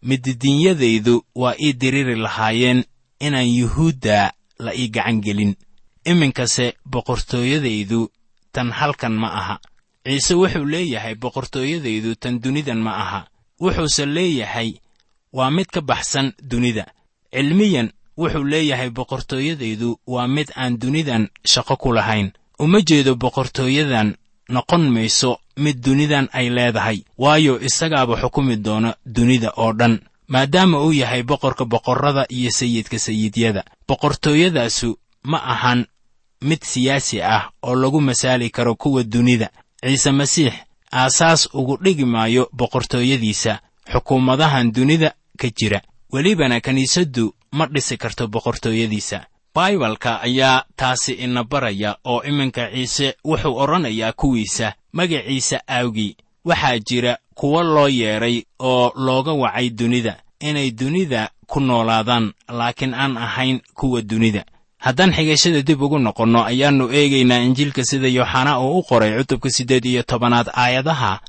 mididiinyadaydu 0.07 1.15
waa 1.35 1.55
ii 1.65 1.73
diriri 1.81 2.15
lahaayeen 2.15 2.83
inaan 3.19 3.49
yuhuudda 3.59 4.33
la 4.59 4.71
ii 4.75 4.87
gacan 4.95 5.21
gelin. 5.21 5.53
Iminkase 6.05 6.73
boqortooyadaydu 6.85 8.09
tan 8.53 8.71
halkan 8.71 9.13
ma 9.21 9.27
aha 9.39 9.55
ciise 10.05 10.33
wuxuu 10.33 10.65
leeyahay 10.65 11.15
boqortooyadaydu 11.15 12.15
tan 12.15 12.39
dunidan 12.43 12.77
ma 12.85 12.91
aha. 13.03 13.21
Wuxuuse 13.61 14.05
leeyahay 14.05 14.73
waa 15.33 15.51
mid 15.51 15.65
ka 15.65 15.81
baxsan 15.81 16.33
dunida. 16.41 16.85
Cilmiyan 17.33 17.89
wuxuu 18.17 18.43
leeyahay 18.43 18.89
boqortooyadaydu 18.89 19.99
waa 20.07 20.27
mid 20.27 20.51
aan 20.55 20.77
dunidan 20.77 21.27
shaqo 21.45 21.75
ku 21.77 21.93
lahayn. 21.93 22.31
Uma 22.59 22.79
jeedo 22.81 23.15
boqortooyadan 23.15 24.15
noqon 24.49 24.89
mayso 24.89 25.39
mid 25.57 25.77
dunidan 25.85 26.29
ay 26.31 26.49
leedahay 26.49 27.03
waayo 27.17 27.59
isagaaba 27.61 28.15
xukumi 28.21 28.55
doona 28.57 28.95
dunida 29.05 29.51
oo 29.57 29.73
dhan. 29.73 29.99
Maadaama 30.27 30.81
uu 30.85 30.93
yahay 30.93 31.23
boqorka 31.23 31.65
boqorrada 31.65 32.25
iyo 32.29 32.51
sayidka 32.51 32.99
sayidyada. 32.99 33.63
Boqortooyadaasu 33.87 34.97
ma 35.23 35.37
ahan 35.53 35.85
mid 36.41 36.61
siyaasi 36.63 37.21
ah 37.21 37.49
oo 37.63 37.75
lagu 37.75 38.01
masaali 38.01 38.49
karo 38.49 38.75
kuwa 38.75 39.03
dunida 39.03 39.49
ciise 39.83 40.11
masiix 40.11 40.53
aasaas 40.91 41.49
ugu 41.53 41.77
dhigi 41.83 42.05
maayo 42.05 42.49
boqortooyadiisa 42.53 43.59
xukuumadahan 43.91 44.71
dunida 44.71 45.13
ka 45.37 45.47
jira. 45.57 45.81
Welibana 46.13 46.59
kiniisaddu 46.61 47.33
ma 47.51 47.65
dhisi 47.67 47.97
karto 47.97 48.27
boqortooyadiisa. 48.27 49.25
Baibalka 49.55 50.21
ayaa 50.21 50.63
taasi 50.75 51.13
ina 51.13 51.43
baraya 51.43 51.97
oo 52.05 52.23
iminka 52.23 52.71
ciise 52.71 53.15
wuxuu 53.25 53.55
odhanayaa 53.57 54.11
kuwiisa 54.11 54.73
magaciisa 54.93 55.59
aawgii 55.69 56.17
waxaa 56.45 56.79
jira 56.79 57.17
kuwo 57.33 57.63
loo 57.63 57.87
yeedhay 57.87 58.43
oo 58.59 58.91
looga 58.95 59.31
wacay 59.33 59.69
dunida 59.69 60.21
inay 60.39 60.71
dunida 60.71 61.29
ku 61.47 61.59
noolaadaan 61.59 62.33
laakiin 62.49 62.93
aan 62.93 63.17
ahayn 63.17 63.61
kuwa 63.73 64.01
dunida 64.01 64.45
haddaan 64.77 65.13
xigashada 65.13 65.61
dib 65.61 65.81
ugu 65.81 65.99
noqonno 65.99 66.43
ayaannu 66.51 66.85
eegaynaa 66.91 67.41
injiilka 67.47 67.83
sida 67.89 68.07
yooxanaa 68.07 68.59
uu 68.59 68.79
u 68.79 68.83
qoray 68.83 69.11
cutubka 69.17 69.49
siddeed 69.49 69.85
iyo 69.85 70.03
tobanaad 70.03 70.47
aayadaha 70.53 71.19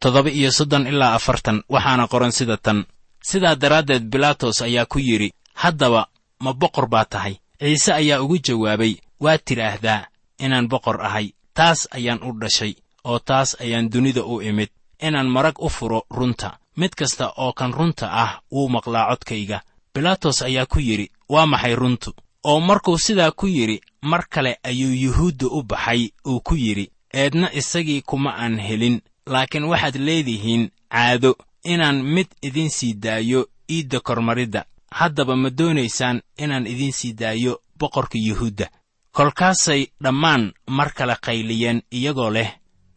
toddoba 0.00 0.30
iyo 0.30 0.50
soddon 0.52 0.86
ilaa 0.86 1.14
afartan 1.14 1.62
waxaana 1.68 2.06
qoran 2.12 2.32
sida 2.32 2.56
tan. 2.56 2.84
Sidaa 3.22 3.54
daraaddeed 3.56 4.04
bilaatos 4.12 4.62
ayaa 4.62 4.86
ku 4.86 4.98
yidhi 4.98 5.32
haddaba 5.54 6.06
ma 6.40 6.52
boqor 6.52 6.86
baa 6.88 7.04
tahay. 7.04 7.34
Ciise 7.60 7.92
ayaa 7.92 8.20
ugu 8.22 8.38
jawaabay 8.38 8.96
waad 9.20 9.40
tidhaahdaa 9.44 10.06
inaan 10.38 10.68
boqor 10.68 11.00
ahay. 11.06 11.32
Taas 11.54 11.88
ayaan 11.96 12.20
u 12.22 12.32
dhashay 12.40 12.74
oo 13.04 13.18
taas 13.18 13.56
ayaan 13.60 13.88
dunida 13.92 14.22
u 14.24 14.42
imid. 14.42 14.68
Inaan 15.00 15.28
marag 15.28 15.56
u 15.58 15.68
furo 15.68 16.02
runta. 16.10 16.58
Mid 16.76 16.92
kasta 16.98 17.32
oo 17.36 17.52
kan 17.52 17.72
runta 17.72 18.06
ah 18.12 18.40
wuu 18.52 18.68
maqlaa 18.68 19.08
codkayga. 19.10 19.60
Bilaatos 19.94 20.42
ayaa 20.42 20.66
ku 20.66 20.78
yidhi 20.80 21.10
waa 21.28 21.46
maxay 21.46 21.74
runtu 21.74 22.10
oo 22.44 22.60
markuu 22.60 22.98
sidaa 22.98 23.30
ku 23.30 23.46
yidhi 23.46 23.80
mar 24.02 24.24
kale 24.28 24.58
ayuu 24.62 24.92
yuhuudda 25.04 25.46
u 25.46 25.62
baxay 25.62 26.08
uu 26.26 26.40
ku 26.40 26.54
yidhi 26.56 26.90
eedna 27.14 27.52
isagii 27.52 28.02
kuma 28.02 28.30
aan 28.36 28.58
helin 28.58 29.00
laakiin 29.26 29.64
waxaad 29.64 29.96
leedihiin 29.96 30.70
caado 30.92 31.36
inaan 31.64 32.02
mid 32.14 32.26
idiin 32.42 32.70
sii 32.70 32.94
daayo 32.94 33.46
iidda 33.70 34.00
kormaridda. 34.00 34.64
Haddaba 34.90 35.36
ma 35.36 35.50
doonaysaan 35.58 36.20
inaan 36.38 36.66
idiin 36.66 36.92
sii 36.92 37.12
daayo 37.12 37.60
boqorka 37.78 38.18
yuhuudda. 38.18 38.66
Kolkaasay 39.12 39.86
dhammaan 40.02 40.52
mar 40.68 40.90
kale 40.96 41.16
qayliyeen 41.26 41.82
iyagoo 41.90 42.30
leh 42.30 42.50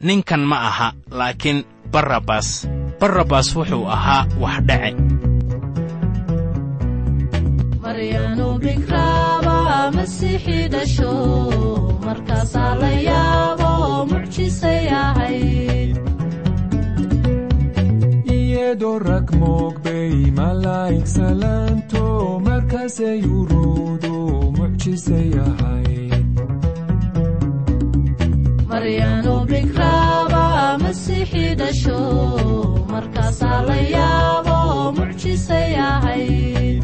ninkan 0.03 0.43
ma 0.49 0.57
aha 0.67 0.93
laakiin 1.11 1.63
barrabas 1.91 2.67
barrabas 2.99 3.55
wuxuu 3.55 3.85
ahaa 3.95 4.27
wax 4.41 4.57
dhace 4.67 4.95
masiixii 9.95 10.67
dhasho 10.73 11.11
markaasaa 12.05 12.73
la 12.81 12.91
yaabo 13.09 13.71
mucjisay 14.11 14.85
ahayd 15.03 15.95
iyadoo 18.37 18.97
rag 19.09 19.27
moogbay 19.41 20.13
malaa'ig 20.39 21.05
salaanto 21.17 22.03
markaasay 22.47 23.19
uruudu 23.39 24.15
mucjisay 24.57 25.29
ahayd 25.47 26.25
maryanu 28.71 29.35
bikraaba 29.51 30.43
masiixii 30.83 31.51
dhasho 31.61 31.99
markaasaa 32.93 33.59
la 33.69 33.77
yaabo 33.95 34.57
mucjisay 34.99 35.71
ahayd 35.91 36.83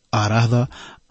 aaraahda 0.19 0.61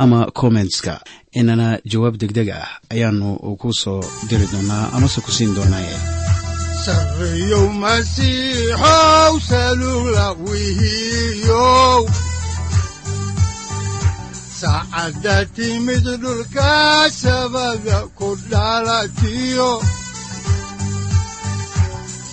ama 0.02 0.18
kommentska 0.40 0.94
inana 1.40 1.66
jawaab 1.92 2.14
degdeg 2.20 2.48
ah 2.60 2.68
ayaanu 2.92 3.28
ku 3.60 3.68
soo 3.82 4.00
diri 4.28 4.46
doonaa 4.52 4.84
amase 4.96 5.20
ku 5.24 5.30
siin 5.36 5.52
doonaaye 5.56 5.96
wihiyow 10.46 12.00
saacadda 14.60 15.36
timid 15.56 16.04
dhulka 16.22 16.72
sabada 17.22 17.98
ku 18.18 18.28
dhalatiyo 18.50 19.70